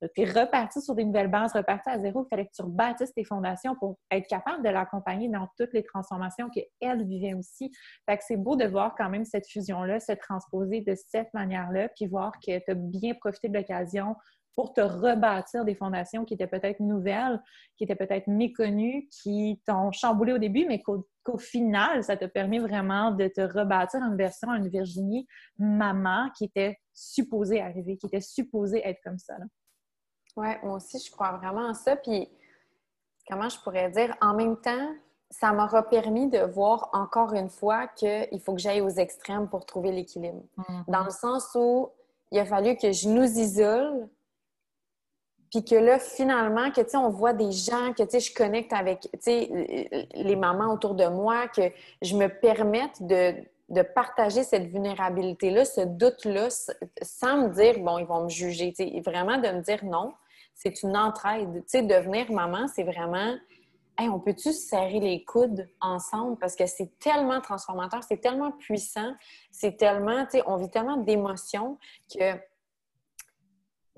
[0.00, 2.24] tu es reparti sur des nouvelles bases, reparti à zéro.
[2.24, 5.82] Il fallait que tu rebâtisses tes fondations pour être capable de l'accompagner dans toutes les
[5.82, 7.70] transformations qu'elle vivait aussi.
[8.08, 11.88] Fait que c'est beau de voir quand même cette fusion-là se transposer de cette manière-là,
[11.96, 14.14] puis voir que tu as bien profité de l'occasion
[14.58, 17.40] pour te rebâtir des fondations qui étaient peut-être nouvelles,
[17.76, 22.58] qui étaient peut-être méconnues, qui t'ont chamboulé au début, mais qu'au final, ça t'a permis
[22.58, 25.28] vraiment de te rebâtir une version, une Virginie
[25.58, 29.34] maman qui était supposée arriver, qui était supposée être comme ça.
[30.38, 31.96] Oui, moi aussi, je crois vraiment à ça.
[31.96, 32.28] Puis,
[33.28, 34.94] comment je pourrais dire, en même temps,
[35.30, 39.66] ça m'aura permis de voir encore une fois qu'il faut que j'aille aux extrêmes pour
[39.66, 40.42] trouver l'équilibre.
[40.56, 40.84] Mm-hmm.
[40.86, 41.90] Dans le sens où
[42.30, 44.08] il a fallu que je nous isole,
[45.50, 48.32] puis que là, finalement, que, tu sais, on voit des gens, que, tu sais, je
[48.32, 53.34] connecte avec, tu sais, les mamans autour de moi, que je me permette de,
[53.70, 56.48] de partager cette vulnérabilité-là, ce doute-là,
[57.02, 60.12] sans me dire, bon, ils vont me juger, tu sais, vraiment de me dire non
[60.58, 61.64] c'est une entraide.
[61.70, 63.36] Tu devenir maman, c'est vraiment,
[63.96, 66.36] hey, on peut-tu serrer les coudes ensemble?
[66.36, 69.14] Parce que c'est tellement transformateur, c'est tellement puissant,
[69.52, 71.78] c'est tellement, tu on vit tellement d'émotions
[72.12, 72.34] que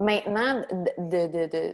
[0.01, 0.63] maintenant,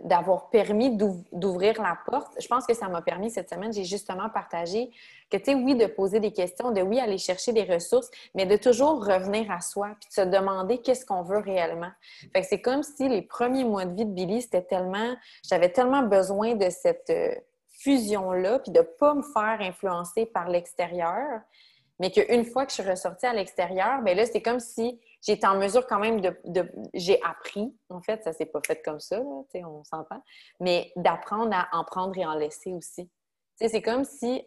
[0.05, 0.97] d'avoir permis
[1.33, 4.91] d'ouvrir la porte, je pense que ça m'a permis cette semaine, j'ai justement partagé
[5.31, 8.45] que, tu sais, oui, de poser des questions, de oui, aller chercher des ressources, mais
[8.45, 11.91] de toujours revenir à soi, puis de se demander qu'est-ce qu'on veut réellement.
[12.33, 15.15] Fait que c'est comme si les premiers mois de vie de Billy, c'était tellement,
[15.49, 17.33] j'avais tellement besoin de cette euh,
[17.79, 21.41] fusion-là, puis de ne pas me faire influencer par l'extérieur,
[22.01, 25.47] mais qu'une fois que je suis ressortie à l'extérieur, bien là, c'est comme si j'étais
[25.47, 26.71] en mesure quand même de...
[26.95, 30.23] j'ai appris, en fait, ça s'est pas fait comme ça, là, on s'entend,
[30.61, 33.11] mais d'apprendre à en prendre et en laisser aussi.
[33.57, 34.47] C'est comme si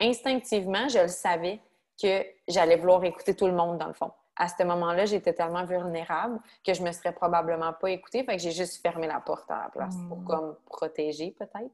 [0.00, 1.60] instinctivement, je le savais
[2.00, 4.12] que j'allais vouloir écouter tout le monde dans le fond.
[4.36, 8.42] À ce moment-là, j'étais tellement vulnérable que je me serais probablement pas écoutée, fait que
[8.42, 10.24] j'ai juste fermé la porte à la place pour mmh.
[10.24, 11.70] comme protéger peut-être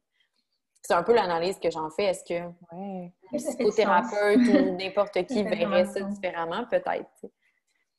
[0.82, 2.04] c'est un peu l'analyse que j'en fais.
[2.04, 3.12] Est-ce que ouais.
[3.32, 6.64] psychothérapeute ou n'importe qui verrait ça différemment?
[6.64, 7.26] Peut-être.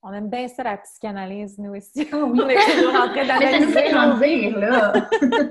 [0.03, 2.07] On aime bien ça, la psychanalyse, nous aussi.
[2.11, 2.41] Oh, oui.
[2.43, 4.49] On est toujours en train d'analyser.
[4.49, 4.93] là.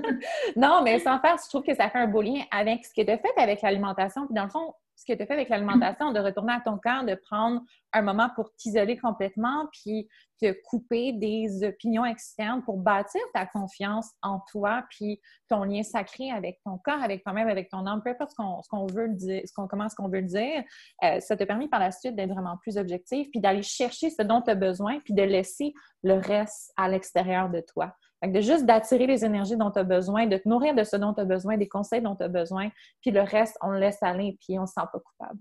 [0.57, 3.01] non, mais sans faire, je trouve que ça fait un beau lien avec ce que
[3.05, 4.25] tu as fait avec l'alimentation.
[4.25, 6.77] Puis dans le fond, ce que tu as fait avec l'alimentation, de retourner à ton
[6.77, 7.61] corps, de prendre
[7.93, 10.07] un moment pour t'isoler complètement, puis
[10.39, 15.19] te couper des opinions externes pour bâtir ta confiance en toi, puis
[15.49, 18.85] ton lien sacré avec ton corps, avec toi-même, avec ton âme, peu importe ce qu'on
[18.87, 20.63] veut dire, ce qu'on commence, ce qu'on veut dire,
[21.03, 24.21] euh, ça t'a permis par la suite d'être vraiment plus objectif, puis d'aller chercher ce
[24.21, 25.73] dont tu as besoin, puis de laisser
[26.03, 27.95] le reste à l'extérieur de toi
[28.27, 31.13] de juste d'attirer les énergies dont tu as besoin, de te nourrir de ce dont
[31.13, 32.69] tu as besoin, des conseils dont tu as besoin,
[33.01, 35.39] puis le reste, on le laisse aller, puis on ne se sent pas coupable.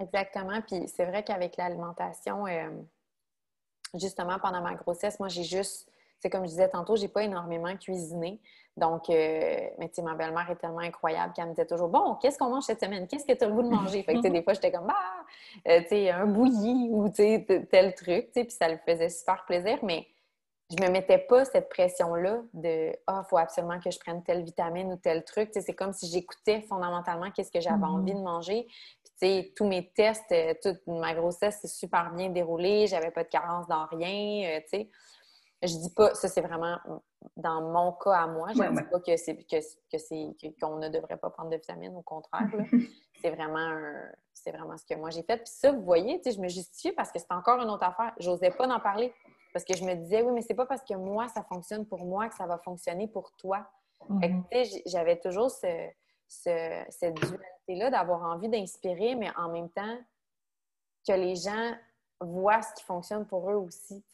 [0.00, 0.60] Exactement.
[0.62, 2.70] Puis c'est vrai qu'avec l'alimentation, euh,
[3.94, 5.90] justement, pendant ma grossesse, moi, j'ai juste,
[6.20, 8.40] c'est comme je disais tantôt, j'ai pas énormément cuisiné.
[8.76, 12.48] Donc, euh, mais ma belle-mère est tellement incroyable qu'elle me disait toujours Bon, qu'est-ce qu'on
[12.48, 13.08] mange cette semaine?
[13.08, 14.94] Qu'est-ce que tu as le goût de manger Fait que, des fois, j'étais comme Bah,
[15.66, 19.78] euh, tu sais, un bouilli ou tel truc, puis ça lui faisait super plaisir.
[19.82, 20.06] Mais
[20.70, 24.42] je me mettais pas cette pression-là de Ah, il faut absolument que je prenne telle
[24.42, 25.50] vitamine ou tel truc.
[25.52, 28.00] c'est comme si j'écoutais fondamentalement qu'est-ce que j'avais mm-hmm.
[28.00, 28.66] envie de manger.
[29.20, 32.86] Puis, tous mes tests, euh, toute ma grossesse s'est super bien déroulée.
[32.86, 34.50] J'avais pas de carence dans rien.
[34.50, 34.90] Euh, tu sais.
[35.60, 36.78] Je dis pas, ça c'est vraiment
[37.36, 38.50] dans mon cas à moi.
[38.54, 42.02] Je ne dis pas que c'est que, qu'on ne devrait pas prendre de vitamines, au
[42.02, 42.46] contraire.
[43.20, 43.76] c'est vraiment
[44.32, 45.38] c'est vraiment ce que moi j'ai fait.
[45.38, 48.12] Puis ça, vous voyez, je me justifiais parce que c'est encore une autre affaire.
[48.20, 49.12] J'osais pas en parler.
[49.58, 52.04] Parce que je me disais, oui, mais c'est pas parce que moi, ça fonctionne pour
[52.04, 53.68] moi que ça va fonctionner pour toi.
[54.08, 54.44] Mhm.
[54.86, 55.88] J'avais toujours ce,
[56.28, 59.98] cette dualité-là d'avoir envie d'inspirer, mais en même temps
[61.04, 61.72] que les gens
[62.20, 64.04] voient ce qui fonctionne pour eux aussi.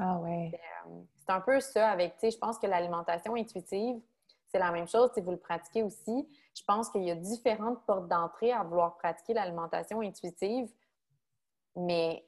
[0.00, 0.50] Ah ouais.
[0.52, 4.00] Euh, c'est un peu ça avec, tu sais, je pense que l'alimentation intuitive,
[4.48, 6.28] c'est la même chose, si vous le pratiquez aussi.
[6.56, 10.72] Je pense qu'il y a différentes portes d'entrée à vouloir pratiquer l'alimentation intuitive,
[11.76, 12.26] mais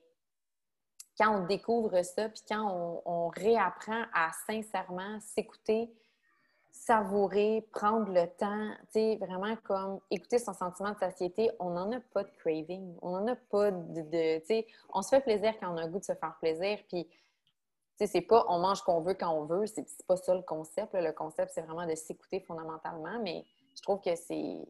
[1.18, 5.92] quand on découvre ça, puis quand on, réapprend à sincèrement s'écouter,
[6.70, 11.90] savourer, prendre le temps, tu sais, vraiment comme écouter son sentiment de satiété, on n'en
[11.92, 15.54] a pas de craving, on n'en a pas de, tu sais, on se fait plaisir
[15.60, 17.16] quand on a le goût de se faire plaisir, puis, tu
[17.98, 20.94] sais, c'est pas on mange qu'on veut quand on veut, c'est pas ça le concept,
[20.94, 23.44] le concept, c'est vraiment de s'écouter fondamentalement, mais
[23.76, 24.66] je trouve que c'est,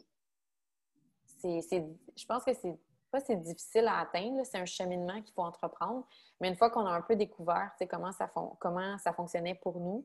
[1.43, 2.79] je pense que c'est
[3.21, 6.07] c'est difficile à atteindre, c'est un cheminement qu'il faut entreprendre.
[6.41, 10.05] Mais une fois qu'on a un peu découvert comment ça, comment ça fonctionnait pour nous,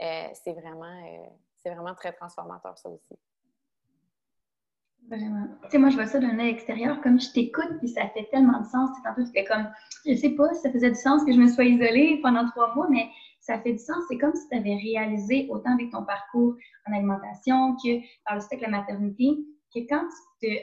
[0.00, 3.18] euh, c'est vraiment, euh, vraiment très transformateur, ça aussi.
[5.08, 5.46] Vraiment.
[5.64, 8.28] Tu sais, moi, je vois ça d'un œil extérieur, comme je t'écoute, puis ça fait
[8.30, 8.90] tellement de sens.
[9.02, 9.66] Tantôt, c'était comme,
[10.06, 12.74] je sais pas si ça faisait du sens que je me sois isolée pendant trois
[12.74, 13.08] mois, mais
[13.40, 13.96] ça fait du sens.
[14.08, 16.54] C'est comme si tu avais réalisé, autant avec ton parcours
[16.86, 19.38] en alimentation que par le avec la maternité,
[19.74, 20.06] que quand
[20.40, 20.62] tu te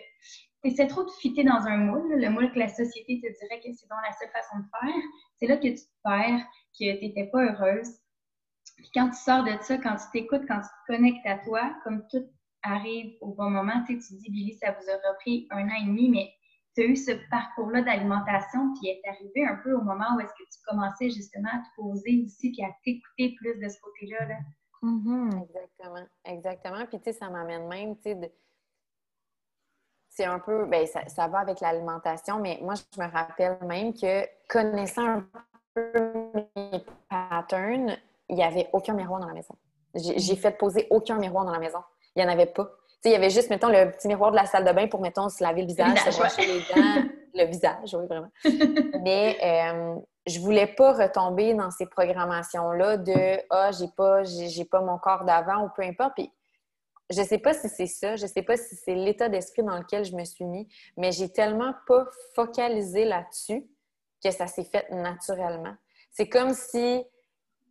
[0.72, 3.72] c'est trop de fitter dans un moule, le moule que la société te dirait que
[3.74, 5.02] c'est donc la seule façon de faire,
[5.38, 6.46] c'est là que tu te perds,
[6.80, 8.00] que tu n'étais pas heureuse.
[8.78, 11.76] Puis quand tu sors de ça, quand tu t'écoutes, quand tu te connectes à toi,
[11.84, 12.26] comme tout
[12.64, 15.86] arrive au bon moment, tu, te dis, Billy, ça vous a repris un an et
[15.86, 16.30] demi, mais
[16.76, 20.34] tu as eu ce parcours-là d'alimentation, puis est arrivé un peu au moment où est-ce
[20.34, 24.26] que tu commençais justement à te poser aussi, puis à t'écouter plus de ce côté-là.
[24.26, 24.36] Là.
[24.82, 25.44] Mm-hmm.
[25.44, 26.86] Exactement, exactement.
[26.88, 28.30] Puis tu sais, ça m'amène même, tu sais, de
[30.16, 34.26] c'est un peu, ben, ça, va avec l'alimentation, mais moi, je me rappelle même que
[34.48, 35.26] connaissant un
[35.74, 37.98] peu mes patterns,
[38.30, 39.56] il n'y avait aucun miroir dans la maison.
[39.94, 41.80] J'ai fait poser aucun miroir dans la maison.
[42.16, 42.70] Il n'y en avait pas.
[43.04, 45.28] il y avait juste, mettons, le petit miroir de la salle de bain pour, mettons,
[45.28, 47.10] se laver le visage, se brosser les dents.
[47.34, 48.32] le visage, oui, vraiment.
[49.04, 49.96] Mais euh,
[50.26, 55.26] je voulais pas retomber dans ces programmations-là de «Ah, j'ai pas, j'ai pas mon corps
[55.26, 56.14] d'avant» ou peu importe.
[56.16, 56.32] Puis
[57.10, 60.06] je sais pas si c'est ça, je sais pas si c'est l'état d'esprit dans lequel
[60.06, 63.66] je me suis mis, mais j'ai tellement pas focalisé là-dessus
[64.24, 65.76] que ça s'est fait naturellement.
[66.12, 67.04] C'est comme si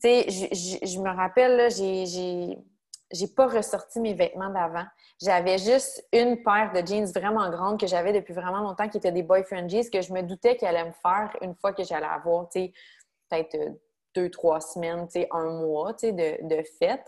[0.04, 2.56] sais, je me rappelle, j'ai
[3.12, 4.86] j'ai pas ressorti mes vêtements d'avant.
[5.22, 9.12] J'avais juste une paire de jeans vraiment grande que j'avais depuis vraiment longtemps, qui étaient
[9.12, 12.06] des boyfriend jeans, que je me doutais qu'elle allait me faire une fois que j'allais
[12.06, 12.72] avoir, tu sais,
[13.28, 13.70] peut-être euh,
[14.16, 17.04] deux, trois semaines, tu sais, un mois, tu de, de fête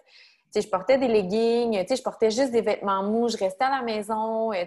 [0.61, 4.53] je portais des leggings, je portais juste des vêtements mous, je restais à la maison.
[4.53, 4.65] Euh,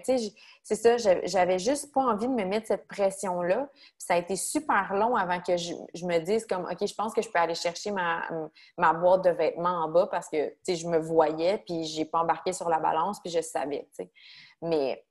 [0.62, 3.68] c'est ça, j'avais juste pas envie de me mettre cette pression-là.
[3.98, 5.74] Ça a été super long avant que je,
[6.04, 8.22] me dise comme OK, je pense que je peux aller chercher ma,
[8.76, 12.52] ma boîte de vêtements en bas parce que je me voyais, puis j'ai pas embarqué
[12.52, 13.88] sur la balance, puis je savais.
[14.62, 15.02] Mais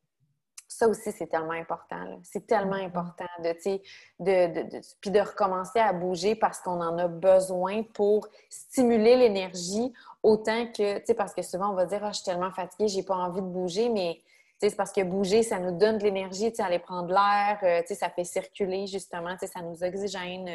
[0.70, 2.20] ça aussi, c'est tellement important.
[2.24, 2.86] C'est tellement mm-hmm.
[2.86, 3.52] important de,
[4.20, 9.92] de, de, puis de recommencer à bouger parce qu'on en a besoin pour stimuler l'énergie
[10.22, 12.88] autant que, tu sais, parce que souvent on va dire, ah, je suis tellement fatiguée,
[12.88, 14.22] j'ai pas envie de bouger, mais
[14.62, 17.82] c'est parce que bouger, ça nous donne de l'énergie, tu sais, aller prendre l'air, euh,
[17.82, 20.50] tu sais, ça fait circuler justement, tu sais, ça nous oxygène.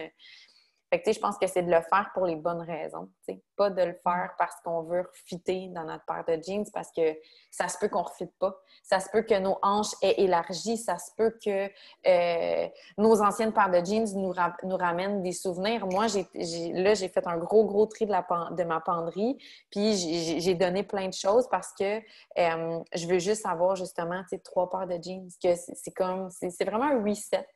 [1.07, 3.09] Je pense que c'est de le faire pour les bonnes raisons.
[3.57, 3.99] Pas de le mm.
[4.03, 7.17] faire parce qu'on veut refitter dans notre paire de jeans, parce que
[7.51, 8.55] ça se peut qu'on ne refite pas.
[8.83, 10.77] Ça se peut que nos hanches aient élargi.
[10.77, 11.71] Ça se peut que
[12.07, 12.69] euh,
[12.99, 15.87] nos anciennes paires de jeans nous, nous ramènent des souvenirs.
[15.87, 19.39] Moi, j'ai, là, j'ai fait un gros, gros tri de, la, de ma penderie.
[19.71, 21.99] Puis j'ai, donné plein de choses parce que
[22.39, 25.29] euh, je veux juste avoir justement trois paires de jeans.
[25.43, 27.47] Que c'est, comme, c'est vraiment un reset.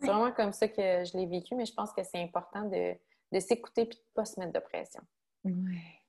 [0.00, 2.94] C'est vraiment comme ça que je l'ai vécu, mais je pense que c'est important de,
[3.40, 5.02] s'écouter et de ne pas se mettre de pression.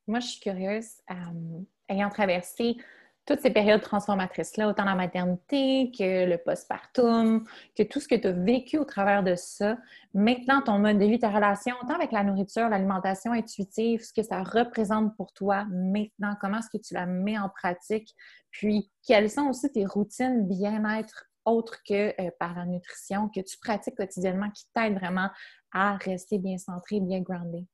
[0.08, 2.78] Moi, je suis curieuse, euh, ayant traversé
[3.26, 7.44] toutes ces périodes transformatrices-là, autant la maternité que le postpartum,
[7.76, 9.78] que tout ce que tu as vécu au travers de ça,
[10.14, 14.22] maintenant ton mode de vie, ta relation, autant avec la nourriture, l'alimentation intuitive, ce que
[14.22, 18.16] ça représente pour toi maintenant, comment est-ce que tu la mets en pratique,
[18.52, 23.58] puis quelles sont aussi tes routines bien-être autre que euh, par la nutrition que tu
[23.58, 25.30] pratiques quotidiennement qui t'aide vraiment
[25.72, 27.66] à rester bien centré, bien groundé?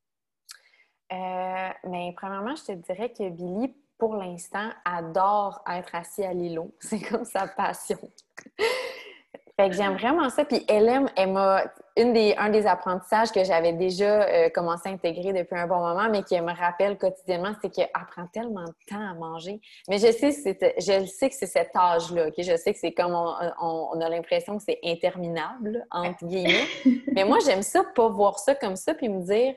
[1.11, 6.76] Euh, mais premièrement, je te dirais que Billy, pour l'instant, adore être assis à l'îlot.
[6.80, 7.99] C'est comme sa passion.
[9.62, 10.43] Fait que j'aime vraiment ça.
[10.43, 11.64] Puis elle aime, elle m'a.
[11.97, 15.80] Une des, un des apprentissages que j'avais déjà euh, commencé à intégrer depuis un bon
[15.80, 19.59] moment, mais qui me rappelle quotidiennement, c'est qu'elle prend tellement de temps à manger.
[19.89, 22.30] Mais je sais, je sais que c'est cet âge-là.
[22.38, 26.66] Je sais que c'est comme on, a l'impression que c'est interminable, entre guillemets.
[27.14, 29.53] mais moi, j'aime ça, pas voir ça comme ça, puis me dire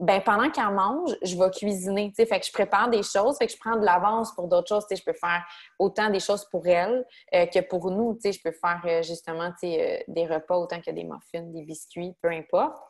[0.00, 3.36] ben pendant qu'elle mange, je vais cuisiner, tu sais, fait que je prépare des choses,
[3.38, 5.44] fait que je prends de l'avance pour d'autres choses, je peux faire
[5.78, 9.98] autant des choses pour elle euh, que pour nous, je peux faire euh, justement, euh,
[10.06, 12.80] des repas autant que des muffins, des biscuits, peu importe.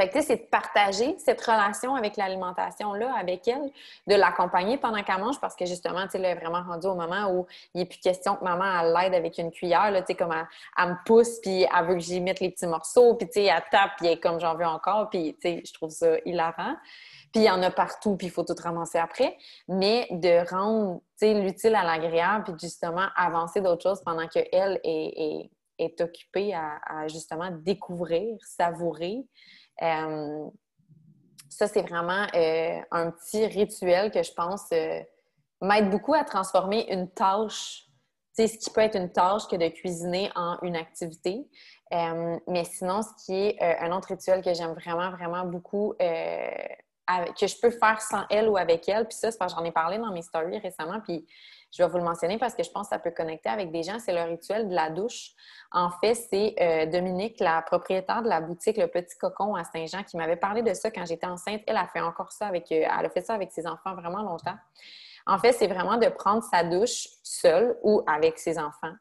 [0.00, 3.70] Fait que, c'est de partager cette relation avec l'alimentation-là, avec elle,
[4.06, 7.32] de l'accompagner pendant qu'elle mange, parce que justement, tu elle est vraiment rendue au moment
[7.32, 10.32] où il n'est plus question que maman, l'aide avec une cuillère, là, tu sais, comme
[10.32, 13.44] elle, me pousse, puis elle veut que j'y mette les petits morceaux, puis, tu sais,
[13.44, 16.16] elle tape, puis elle est comme j'en veux encore, puis, tu sais, je trouve ça
[16.24, 16.76] hilarant.
[17.32, 19.36] Puis il y en a partout, puis il faut tout ramasser après.
[19.68, 24.80] Mais de rendre, tu sais, l'utile à l'agréable, puis justement avancer d'autres choses pendant qu'elle
[24.82, 29.26] est, est, occupée à, à, justement découvrir, savourer,
[29.80, 35.00] ça, c'est vraiment euh, un petit rituel que je pense euh,
[35.60, 37.84] m'aide beaucoup à transformer une tâche,
[38.36, 41.48] tu sais, ce qui peut être une tâche que de cuisiner en une activité.
[41.90, 47.60] mais sinon, ce qui est un autre rituel que j'aime vraiment, vraiment beaucoup, que je
[47.60, 49.98] peux faire sans elle ou avec elle, puis ça, c'est parce que j'en ai parlé
[49.98, 51.26] dans mes stories récemment, puis
[51.70, 53.82] je vais vous le mentionner parce que je pense que ça peut connecter avec des
[53.82, 53.98] gens.
[53.98, 55.32] C'est le rituel de la douche.
[55.70, 60.02] En fait, c'est euh, Dominique, la propriétaire de la boutique Le Petit Cocon à Saint-Jean,
[60.02, 61.62] qui m'avait parlé de ça quand j'étais enceinte.
[61.66, 64.22] Elle a fait encore ça avec, euh, elle a fait ça avec ses enfants vraiment
[64.22, 64.56] longtemps.
[65.26, 68.94] En fait, c'est vraiment de prendre sa douche seule ou avec ses enfants.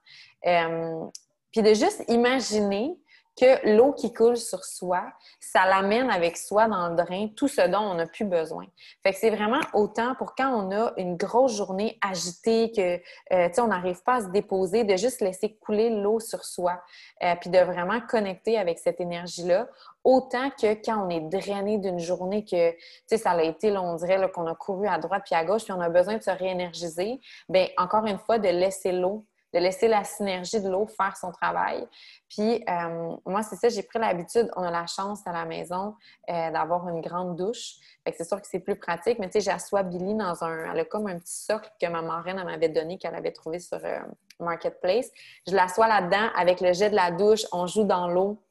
[0.45, 1.05] Euh,
[1.51, 2.97] puis de juste imaginer
[3.39, 5.03] que l'eau qui coule sur soi,
[5.39, 8.65] ça l'amène avec soi dans le drain tout ce dont on n'a plus besoin.
[9.03, 12.99] Fait que c'est vraiment autant pour quand on a une grosse journée agitée, que
[13.33, 16.81] euh, on n'arrive pas à se déposer, de juste laisser couler l'eau sur soi,
[17.23, 19.67] euh, puis de vraiment connecter avec cette énergie-là,
[20.03, 23.81] autant que quand on est drainé d'une journée que, tu sais, ça a été, là,
[23.81, 26.23] on dirait qu'on a couru à droite puis à gauche, puis on a besoin de
[26.23, 27.19] se réénergiser,
[27.49, 29.25] bien, encore une fois, de laisser l'eau
[29.57, 31.87] de laisser la synergie de l'eau faire son travail.
[32.29, 35.95] Puis euh, moi, c'est ça, j'ai pris l'habitude, on a la chance à la maison
[36.29, 37.75] euh, d'avoir une grande douche.
[38.03, 40.71] Fait que c'est sûr que c'est plus pratique, mais tu sais, j'assois Billy dans un,
[40.71, 43.79] elle a comme un petit socle que ma marraine m'avait donné, qu'elle avait trouvé sur
[43.83, 43.99] euh,
[44.39, 45.09] Marketplace.
[45.47, 48.41] Je l'assois là-dedans avec le jet de la douche, on joue dans l'eau.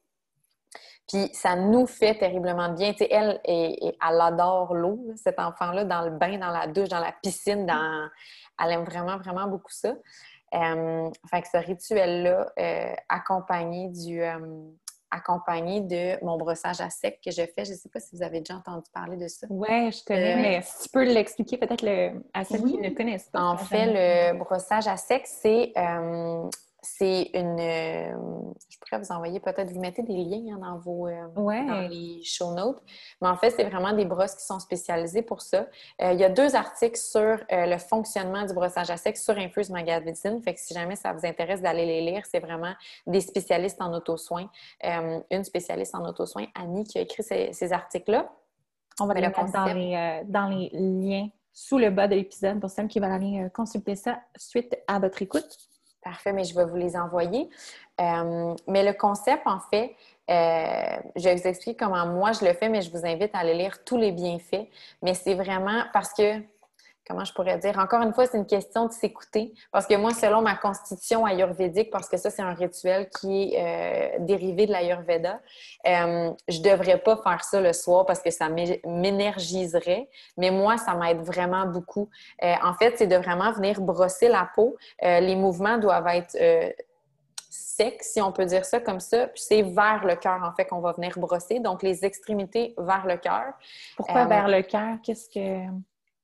[1.07, 2.91] Puis ça nous fait terriblement bien.
[2.91, 6.99] Tu sais, elle, elle adore l'eau, cet enfant-là, dans le bain, dans la douche, dans
[6.99, 7.65] la piscine.
[7.65, 8.09] Dans...
[8.61, 9.93] Elle aime vraiment, vraiment beaucoup ça.
[10.53, 14.37] Euh, fait que ce rituel-là, euh, accompagné du, euh,
[15.11, 17.65] accompagné de mon brossage à sec que je fais.
[17.65, 19.47] Je ne sais pas si vous avez déjà entendu parler de ça.
[19.49, 22.73] Oui, je connais, Euh, mais si tu peux l'expliquer peut-être le- à ceux Oui.
[22.73, 23.41] qui ne connaissent pas.
[23.41, 26.49] En fait, le brossage à sec, c'est euh,
[26.81, 27.59] c'est une.
[27.59, 28.11] euh,
[28.69, 31.65] je pourrais vous envoyer peut-être, vous mettez des liens hein, dans vos euh, Ouais.
[31.65, 32.81] dans les show notes.
[33.21, 35.67] Mais en fait, c'est vraiment des brosses qui sont spécialisées pour ça.
[36.01, 39.37] Euh, il y a deux articles sur euh, le fonctionnement du brossage à sec sur
[39.37, 40.41] Infuse Magazine.
[40.43, 42.73] Fait que si jamais ça vous intéresse d'aller les lire, c'est vraiment
[43.07, 44.49] des spécialistes en auto-soins.
[44.85, 48.29] Euh, une spécialiste en auto-soins, Annie, qui a écrit ces, ces articles-là.
[48.99, 52.59] On va les le mettre dans les, dans les liens sous le bas de l'épisode
[52.59, 55.66] pour celles qui veulent aller consulter ça suite à votre écoute.
[56.07, 57.49] Parfait, mais je vais vous les envoyer.
[57.99, 59.93] Euh, mais le concept, en fait,
[60.29, 63.53] euh, je vous expliquer comment moi je le fais, mais je vous invite à aller
[63.53, 64.69] lire tous les bienfaits.
[65.01, 66.39] Mais c'est vraiment parce que,
[67.07, 69.53] comment je pourrais dire, encore une fois, c'est une question de s'écouter.
[69.71, 74.17] Parce que moi, selon ma constitution ayurvédique, parce que ça, c'est un rituel qui est
[74.17, 75.39] euh, dérivé de l'ayurveda,
[75.87, 80.09] euh, je devrais pas faire ça le soir parce que ça m'é- m'énergiserait.
[80.37, 82.09] Mais moi, ça m'aide vraiment beaucoup.
[82.43, 84.75] Euh, en fait, c'est de vraiment venir brosser la peau.
[85.03, 86.35] Euh, les mouvements doivent être
[87.49, 89.27] secs, si on peut dire ça comme ça.
[89.27, 91.59] Puis c'est vers le cœur, en fait, qu'on va venir brosser.
[91.59, 93.53] Donc, les extrémités vers le cœur.
[93.95, 94.95] Pourquoi vers le cœur?
[95.03, 95.67] Qu'est-ce que.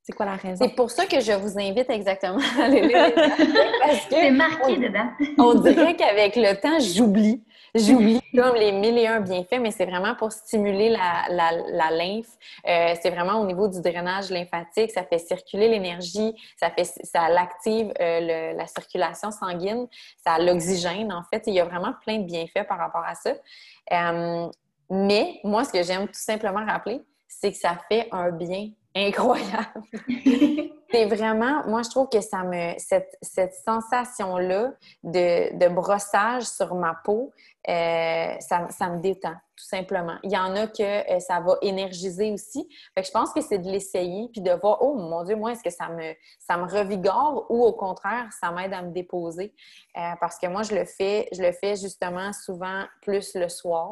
[0.06, 0.66] C'est quoi la raison?
[0.66, 3.06] C'est pour ça que je vous invite exactement à aller lire
[4.10, 5.10] C'est marqué on- dedans.
[5.38, 7.42] on dirait qu'avec le temps, j'oublie.
[7.76, 11.90] J'oublie comme les mille et un bienfaits, mais c'est vraiment pour stimuler la, la, la
[11.90, 12.28] lymphe.
[12.68, 14.92] Euh, c'est vraiment au niveau du drainage lymphatique.
[14.92, 19.88] Ça fait circuler l'énergie, ça fait ça l'active euh, la circulation sanguine,
[20.24, 21.12] ça l'oxygène.
[21.12, 23.32] En fait, il y a vraiment plein de bienfaits par rapport à ça.
[23.92, 24.48] Euh,
[24.92, 29.84] mais moi, ce que j'aime tout simplement rappeler, c'est que ça fait un bien incroyable.
[30.94, 34.74] C'est vraiment, moi, je trouve que ça me, cette, cette sensation-là
[35.04, 37.32] de, de brossage sur ma peau,
[37.68, 40.18] euh, ça, ça me détend, tout simplement.
[40.22, 42.70] Il y en a que euh, ça va énergiser aussi.
[42.94, 45.54] Fait que je pense que c'est de l'essayer puis de voir, oh mon Dieu, moi,
[45.54, 49.56] est-ce que ça me, ça me revigore ou au contraire, ça m'aide à me déposer?
[49.98, 53.90] Euh, parce que moi, je le fais, je le fais justement souvent plus le soir.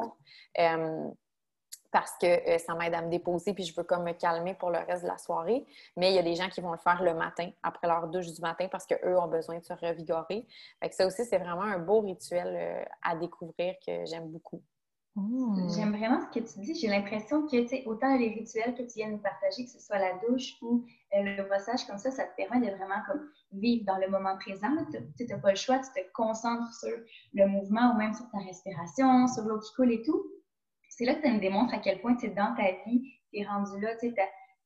[1.92, 4.70] Parce que euh, ça m'aide à me déposer puis je veux comme me calmer pour
[4.70, 5.64] le reste de la soirée.
[5.96, 8.32] Mais il y a des gens qui vont le faire le matin, après leur douche
[8.32, 10.46] du matin, parce qu'eux ont besoin de se revigorer.
[10.80, 14.62] Fait que ça aussi, c'est vraiment un beau rituel euh, à découvrir que j'aime beaucoup.
[15.14, 15.68] Hmm.
[15.68, 16.74] J'aime vraiment ce que tu dis.
[16.74, 19.70] J'ai l'impression que, tu sais, autant les rituels que tu viens de nous partager, que
[19.70, 23.02] ce soit la douche ou euh, le brossage comme ça, ça te permet de vraiment
[23.06, 24.74] comme vivre dans le moment présent.
[24.90, 26.96] Tu n'as pas le choix, tu te concentres sur
[27.34, 30.24] le mouvement ou même sur ta respiration, sur l'eau qui coule et tout.
[30.96, 33.40] C'est là que tu me démontres à quel point tu es dans ta vie, tu
[33.40, 34.14] es rendu là, tu sais,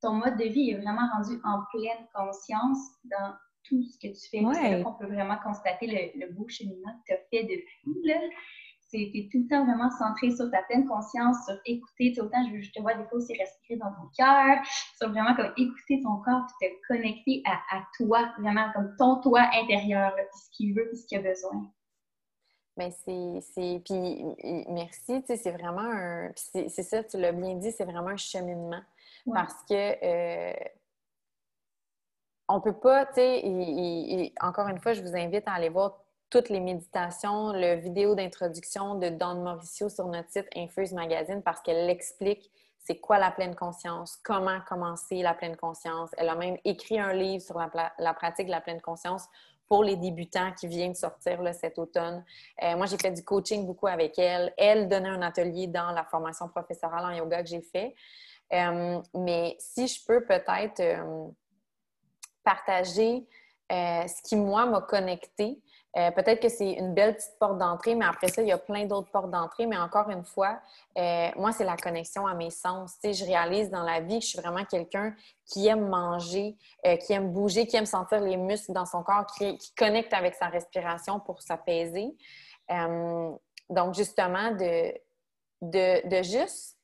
[0.03, 3.33] ton mode de vie est vraiment rendu en pleine conscience dans
[3.65, 4.39] tout ce que tu fais.
[4.39, 4.79] Puis C'est Ouais.
[4.79, 8.03] là qu'on peut vraiment constater le, le beau cheminement que tu as fait depuis.
[8.05, 8.15] Là.
[8.89, 12.11] C'est t'es tout le temps vraiment centré sur ta pleine conscience, sur écouter.
[12.11, 14.59] Tu sais, autant je, je te vois des fois aussi respirer dans ton cœur,
[14.97, 19.21] sur vraiment comme écouter ton corps, puis te connecter à, à toi, vraiment comme ton
[19.23, 21.67] toi intérieur, là, puis ce qu'il veut, puis ce qu'il a besoin.
[22.77, 23.41] Mais c'est.
[23.55, 24.25] c'est- Puis
[24.69, 26.31] merci, tu sais, c'est vraiment un.
[26.35, 28.81] C'est ça, tu l'as bien dit, c'est vraiment un cheminement.
[29.27, 29.35] Ouais.
[29.35, 30.05] Parce que.
[30.05, 30.55] euh,
[32.49, 35.99] on peut pas, tu sais, encore une fois, je vous invite à aller voir
[36.31, 41.61] toutes les méditations, le vidéo d'introduction de Dawn Mauricio sur notre site Infuse Magazine parce
[41.61, 42.51] qu'elle explique
[42.85, 46.11] c'est quoi la pleine conscience, comment commencer la pleine conscience.
[46.19, 49.25] Elle a même écrit un livre sur la, la pratique de la pleine conscience
[49.69, 52.25] pour les débutants qui vient de sortir cet automne.
[52.63, 54.53] Euh, moi, j'ai fait du coaching beaucoup avec elle.
[54.57, 57.95] Elle donnait un atelier dans la formation professorale en yoga que j'ai fait.
[58.53, 61.29] Euh, mais si je peux peut-être euh,
[62.45, 63.27] partager
[63.69, 65.61] ce qui, moi, m'a connecté.
[65.97, 68.59] Euh, Peut-être que c'est une belle petite porte d'entrée, mais après ça, il y a
[68.59, 69.67] plein d'autres portes d'entrée.
[69.67, 70.61] Mais encore une fois,
[70.99, 72.95] euh, moi, c'est la connexion à mes sens.
[73.03, 75.15] Tu sais, je réalise dans la vie que je suis vraiment quelqu'un
[75.47, 79.27] qui aime manger, euh, qui aime bouger, qui aime sentir les muscles dans son corps,
[79.27, 82.15] qui, qui connecte avec sa respiration pour s'apaiser.
[83.69, 84.93] Donc, justement, de,
[85.61, 86.77] de, de juste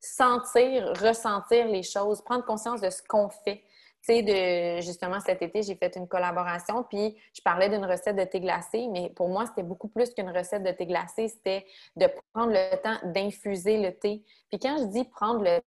[0.00, 3.62] sentir, ressentir les choses, prendre conscience de ce qu'on fait.
[4.08, 8.40] De, justement, cet été, j'ai fait une collaboration, puis je parlais d'une recette de thé
[8.40, 12.52] glacé, mais pour moi, c'était beaucoup plus qu'une recette de thé glacé, c'était de prendre
[12.52, 14.24] le temps d'infuser le thé.
[14.48, 15.60] Puis quand je dis prendre le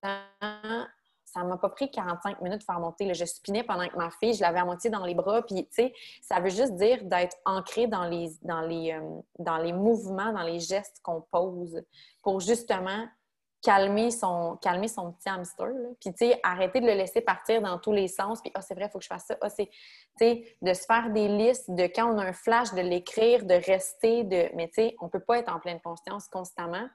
[0.00, 0.86] temps,
[1.24, 3.04] ça m'a pas pris 45 minutes de faire mon thé.
[3.04, 3.14] là.
[3.14, 5.68] Je spinais pendant que ma fille, je l'avais à moitié dans les bras, puis tu
[5.72, 5.92] sais,
[6.22, 10.44] ça veut juste dire d'être ancré dans les, dans, les, euh, dans les mouvements, dans
[10.44, 11.82] les gestes qu'on pose
[12.22, 13.06] pour justement
[13.62, 15.68] calmer son, calmer son petit hamster.
[16.00, 18.40] Puis, tu sais, arrêter de le laisser partir dans tous les sens.
[18.40, 19.36] Puis, ah, c'est vrai, il faut que je fasse ça.
[19.40, 19.72] Ah, c'est, tu
[20.18, 23.54] sais, de se faire des listes, de quand on a un flash, de l'écrire, de
[23.54, 24.48] rester, de...
[24.54, 26.88] Mais, tu sais, on peut pas être en pleine conscience constamment.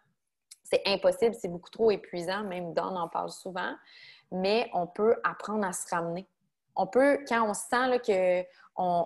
[0.64, 2.44] C'est impossible, c'est beaucoup trop épuisant.
[2.44, 3.74] Même Don en parle souvent.
[4.32, 6.28] Mais on peut apprendre à se ramener.
[6.76, 8.44] On peut, quand on sent là, que
[8.76, 9.06] on,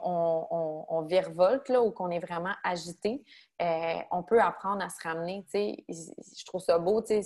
[0.49, 3.24] on, on, virevolte là, ou qu'on est vraiment agité,
[3.61, 5.45] euh, on peut apprendre à se ramener.
[5.51, 7.22] Je trouve ça beau, c'est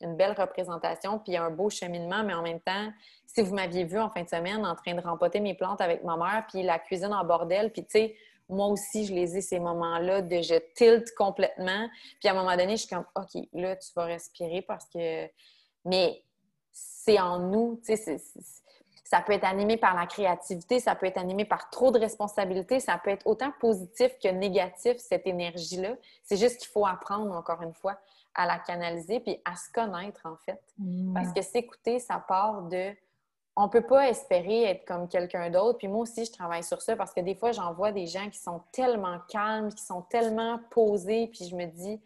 [0.00, 2.92] une belle représentation, puis un beau cheminement, mais en même temps,
[3.26, 6.04] si vous m'aviez vu en fin de semaine en train de rempoter mes plantes avec
[6.04, 7.84] ma mère, puis la cuisine en bordel, puis
[8.48, 11.88] moi aussi, je les ai ces moments-là de je tilte complètement.
[12.18, 15.26] Puis à un moment donné, je suis comme, OK, là, tu vas respirer parce que.
[15.84, 16.22] Mais
[16.72, 18.16] c'est en nous, tu sais,
[19.08, 22.78] ça peut être animé par la créativité, ça peut être animé par trop de responsabilités,
[22.78, 25.94] ça peut être autant positif que négatif, cette énergie-là.
[26.24, 27.96] C'est juste qu'il faut apprendre, encore une fois,
[28.34, 30.60] à la canaliser puis à se connaître, en fait.
[30.76, 31.14] Mm.
[31.14, 32.94] Parce que s'écouter, ça part de...
[33.56, 35.78] On peut pas espérer être comme quelqu'un d'autre.
[35.78, 38.28] Puis moi aussi, je travaille sur ça parce que des fois, j'en vois des gens
[38.28, 41.98] qui sont tellement calmes, qui sont tellement posés, puis je me dis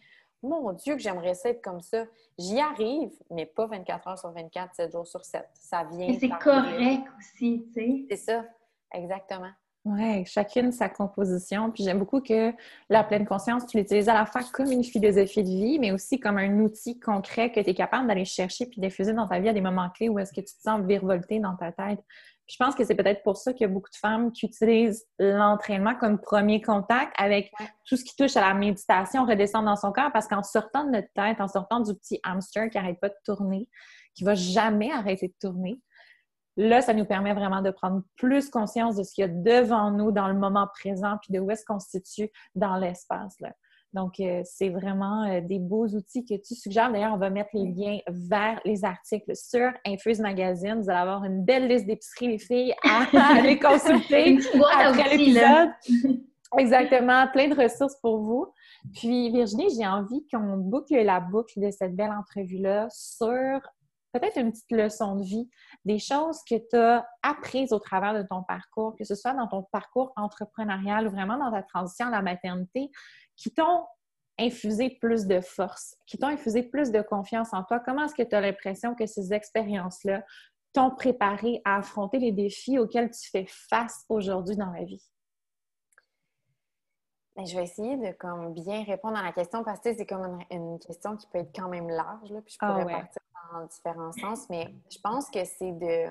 [0.43, 2.05] mon Dieu, que j'aimerais ça être comme ça.
[2.39, 5.45] J'y arrive, mais pas 24 heures sur 24, 7 jours sur 7.
[5.55, 6.09] Ça vient.
[6.09, 8.07] Et c'est correct aussi, tu sais.
[8.11, 8.45] C'est ça,
[8.93, 9.51] exactement.
[9.85, 11.73] Oui, chacune sa composition.
[11.73, 12.53] Puis j'aime beaucoup que
[12.89, 16.21] la pleine conscience, tu l'utilises à la fois comme une philosophie de vie, mais aussi
[16.21, 19.49] comme un outil concret que tu es capable d'aller chercher puis diffuser dans ta vie
[19.49, 21.99] à des moments clés où est-ce que tu te sens virevolté dans ta tête
[22.49, 25.07] je pense que c'est peut-être pour ça qu'il y a beaucoup de femmes qui utilisent
[25.19, 27.53] l'entraînement comme premier contact avec
[27.87, 30.91] tout ce qui touche à la méditation, redescendre dans son corps, parce qu'en sortant de
[30.91, 33.69] notre tête, en sortant du petit hamster qui n'arrête pas de tourner,
[34.15, 35.81] qui va jamais arrêter de tourner,
[36.57, 39.91] là, ça nous permet vraiment de prendre plus conscience de ce qu'il y a devant
[39.91, 43.37] nous dans le moment présent, puis de où est-ce qu'on se situe dans l'espace.
[43.93, 46.91] Donc, euh, c'est vraiment euh, des beaux outils que tu suggères.
[46.91, 50.81] D'ailleurs, on va mettre les liens vers les articles sur Infuse Magazine.
[50.81, 53.07] Vous allez avoir une belle liste d'épiceries, les filles, à
[53.39, 54.39] aller consulter
[54.73, 55.71] après l'épisode.
[56.59, 58.47] Exactement, plein de ressources pour vous.
[58.95, 63.61] Puis, Virginie, j'ai envie qu'on boucle la boucle de cette belle entrevue-là sur
[64.13, 65.49] peut-être une petite leçon de vie,
[65.85, 69.49] des choses que tu as apprises au travers de ton parcours, que ce soit dans
[69.49, 72.91] ton parcours entrepreneurial ou vraiment dans ta transition à la maternité,
[73.37, 73.87] qui t'ont
[74.39, 77.81] infusé plus de force, qui t'ont infusé plus de confiance en toi.
[77.81, 80.25] Comment est-ce que tu as l'impression que ces expériences-là
[80.73, 85.05] t'ont préparé à affronter les défis auxquels tu fais face aujourd'hui dans la vie?
[87.37, 90.39] Ben, je vais essayer de comme, bien répondre à la question parce que c'est comme
[90.51, 93.22] une, question qui peut être quand même large, là, puis je pourrais ah partir
[93.53, 96.11] dans différents sens, mais je pense que c'est de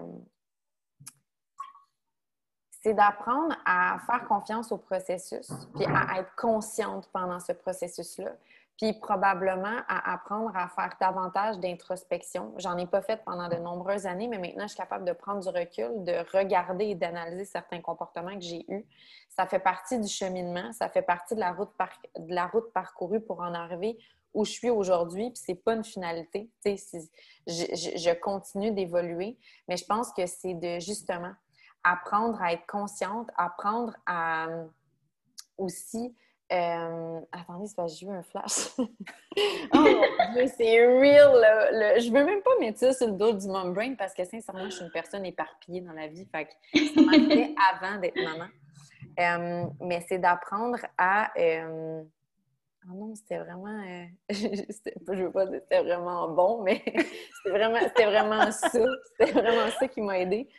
[2.84, 8.32] c'est d'apprendre à faire confiance au processus, puis à être consciente pendant ce processus-là,
[8.76, 12.54] puis probablement à apprendre à faire davantage d'introspection.
[12.58, 15.42] J'en ai pas fait pendant de nombreuses années, mais maintenant, je suis capable de prendre
[15.42, 18.84] du recul, de regarder et d'analyser certains comportements que j'ai eus.
[19.30, 21.72] Ça fait partie du cheminement, ça fait partie de la route,
[22.18, 24.00] de la route parcourue pour en arriver
[24.34, 26.50] où je suis aujourd'hui, puis c'est pas une finalité.
[26.66, 26.74] Je,
[27.48, 31.34] je, continue d'évoluer, mais je pense que c'est de justement
[31.84, 34.66] apprendre à être consciente, apprendre à euh,
[35.58, 36.16] aussi.
[36.52, 38.72] Euh, attendez, j'ai eu un flash.
[38.78, 38.88] oh
[39.74, 41.32] mon Dieu, c'est real!
[41.34, 44.26] Le, Je veux même pas mettre ça sur le dos du mom brain parce que
[44.26, 46.28] sincèrement, je suis une personne éparpillée dans la vie.
[46.30, 46.52] Fait que
[46.94, 48.48] ça m'arrivait avant d'être maman.
[49.20, 51.32] Euh, mais c'est d'apprendre à.
[52.84, 53.84] Ah non, c'était vraiment.
[54.30, 58.70] je veux pas dire que c'était vraiment bon, mais c'était vraiment, vraiment ça.
[58.70, 60.50] C'était vraiment ça qui m'a aidé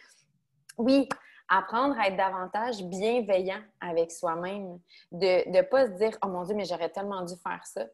[0.79, 1.09] oui,
[1.55, 4.79] apprendre à être davantage bienveillant avec soi-même,
[5.11, 7.85] de ne pas se dire Oh mon Dieu, mais j'aurais tellement dû faire ça.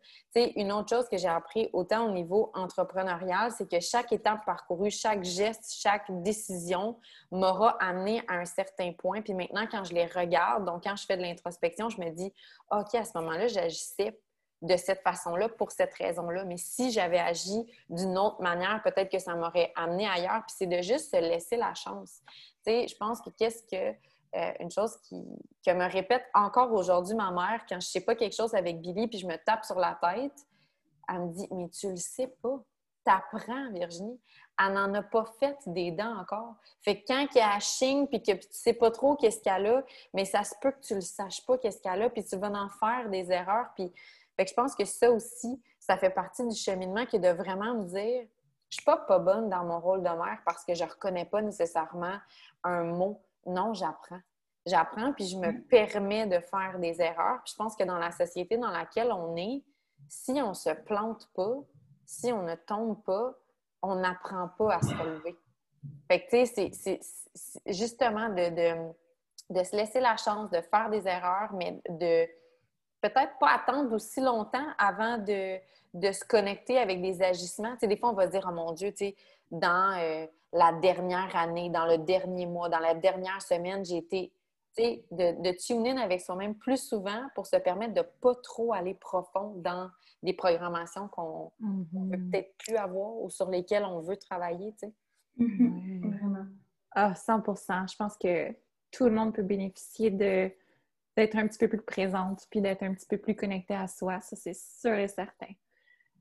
[0.54, 4.92] Une autre chose que j'ai appris autant au niveau entrepreneurial, c'est que chaque étape parcourue,
[4.92, 7.00] chaque geste, chaque décision
[7.32, 9.22] m'aura amené à un certain point.
[9.22, 12.32] Puis maintenant, quand je les regarde, donc quand je fais de l'introspection, je me dis
[12.70, 14.16] OK, à ce moment-là, j'agissais
[14.61, 16.44] de cette façon-là pour cette raison-là.
[16.44, 20.42] Mais si j'avais agi d'une autre manière, peut-être que ça m'aurait amené ailleurs.
[20.46, 22.22] Puis c'est de juste se laisser la chance
[22.68, 23.96] je pense que qu'est-ce que.
[24.36, 25.24] Euh, une chose qui,
[25.64, 29.09] que me répète encore aujourd'hui ma mère quand je sais pas quelque chose avec Billy
[29.09, 30.46] puis je me tape sur la tête,
[31.09, 32.62] elle me dit Mais tu le sais pas.
[33.04, 34.20] T'apprends, Virginie.
[34.61, 36.56] Elle n'en a pas fait des dents encore.
[36.82, 39.66] Fait que quand il y a chigne puis que tu sais pas trop qu'est-ce qu'elle
[39.66, 39.82] a,
[40.12, 42.50] mais ça se peut que tu le saches pas qu'est-ce qu'elle a puis tu vas
[42.50, 43.68] en faire des erreurs.
[43.76, 43.90] Puis
[44.39, 47.30] fait que je pense que ça aussi, ça fait partie du cheminement qui est de
[47.30, 48.24] vraiment me dire
[48.70, 51.43] je suis pas pas bonne dans mon rôle de mère parce que je reconnais pas
[51.43, 52.18] nécessairement
[52.62, 53.20] un mot.
[53.47, 54.20] Non, j'apprends.
[54.64, 55.62] J'apprends, puis je me mm.
[55.64, 57.41] permets de faire des erreurs.
[57.47, 59.64] je pense que dans la société dans laquelle on est,
[60.09, 61.57] si on se plante pas,
[62.05, 63.34] si on ne tombe pas,
[63.82, 65.36] on n'apprend pas à se relever.
[66.07, 67.01] Fait que, tu sais,
[67.34, 68.93] c'est justement de,
[69.51, 72.28] de, se laisser la chance de faire des erreurs, mais de
[73.01, 75.59] peut-être pas attendre aussi longtemps avant de,
[75.94, 77.72] de se connecter avec des agissements.
[77.72, 79.16] Tu sais, des fois, on va se dire, oh mon Dieu, tu sais,
[79.51, 84.32] dans euh, la dernière année, dans le dernier mois, dans la dernière semaine, j'ai été
[84.78, 88.72] de, de tune in avec soi-même plus souvent pour se permettre de ne pas trop
[88.72, 89.90] aller profond dans
[90.22, 92.30] des programmations qu'on ne peut mm-hmm.
[92.30, 94.72] peut-être plus avoir ou sur lesquelles on veut travailler.
[94.72, 94.92] Tu sais.
[95.38, 96.18] Mm-hmm.
[96.18, 96.46] Vraiment.
[96.92, 97.42] Ah, 100
[97.86, 98.51] Je pense que
[98.90, 100.51] tout le monde peut bénéficier de
[101.18, 104.20] d'être un petit peu plus présente puis d'être un petit peu plus connecté à soi.
[104.20, 105.48] Ça, c'est sûr et certain.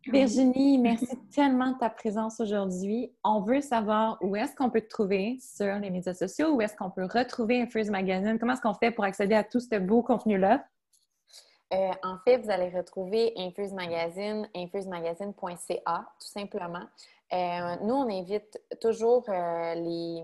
[0.07, 3.13] Virginie, merci tellement de ta présence aujourd'hui.
[3.23, 6.75] On veut savoir où est-ce qu'on peut te trouver sur les médias sociaux, où est-ce
[6.75, 10.01] qu'on peut retrouver Infuse Magazine, comment est-ce qu'on fait pour accéder à tout ce beau
[10.01, 10.65] contenu-là?
[11.73, 16.87] Euh, en fait, vous allez retrouver Infuse Magazine, infusemagazine.ca, tout simplement.
[17.33, 20.23] Euh, nous, on invite toujours euh, les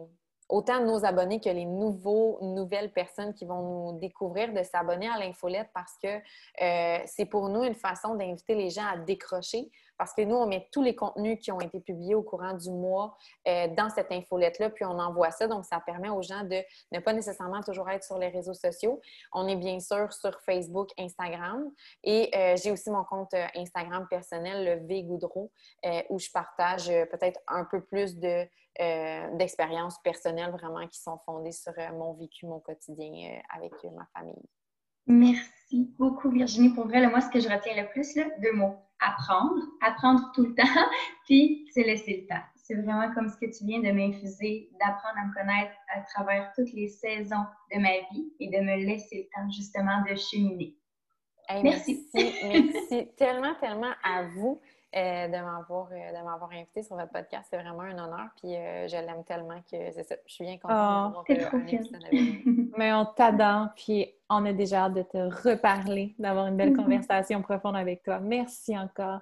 [0.49, 5.17] autant nos abonnés que les nouveaux, nouvelles personnes qui vont nous découvrir de s'abonner à
[5.17, 10.13] l'infolette parce que euh, c'est pour nous une façon d'inviter les gens à décrocher parce
[10.13, 13.17] que nous, on met tous les contenus qui ont été publiés au courant du mois
[13.47, 15.47] euh, dans cette infolette-là, puis on envoie ça.
[15.47, 19.01] Donc, ça permet aux gens de ne pas nécessairement toujours être sur les réseaux sociaux.
[19.31, 21.69] On est bien sûr sur Facebook, Instagram.
[22.03, 25.51] Et euh, j'ai aussi mon compte euh, Instagram personnel, le V Goudreau,
[26.09, 28.47] où je partage peut-être un peu plus de,
[29.37, 34.43] d'expériences personnelles vraiment qui sont fondées sur mon vécu, mon quotidien avec ma famille.
[35.05, 36.69] Merci beaucoup, Virginie.
[36.69, 40.43] Pour vrai, moi, ce que je retiens le plus, là, deux mots apprendre, apprendre tout
[40.45, 40.89] le temps,
[41.25, 42.43] puis se laisser le temps.
[42.55, 46.51] C'est vraiment comme ce que tu viens de m'infuser, d'apprendre à me connaître à travers
[46.55, 50.75] toutes les saisons de ma vie et de me laisser le temps justement de cheminer.
[51.61, 52.07] merci.
[52.13, 54.61] merci tellement, tellement à vous.
[54.95, 57.47] Euh, de m'avoir euh, m'avoir invité sur votre podcast.
[57.49, 58.27] C'est vraiment un honneur.
[58.35, 60.15] Puis euh, je l'aime tellement que c'est ça.
[60.27, 62.45] Je suis bien contente oh, d'avoir un épisode avec
[62.77, 63.69] Mais on t'adore.
[63.75, 68.19] Puis on a déjà hâte de te reparler, d'avoir une belle conversation profonde avec toi.
[68.19, 69.21] Merci encore.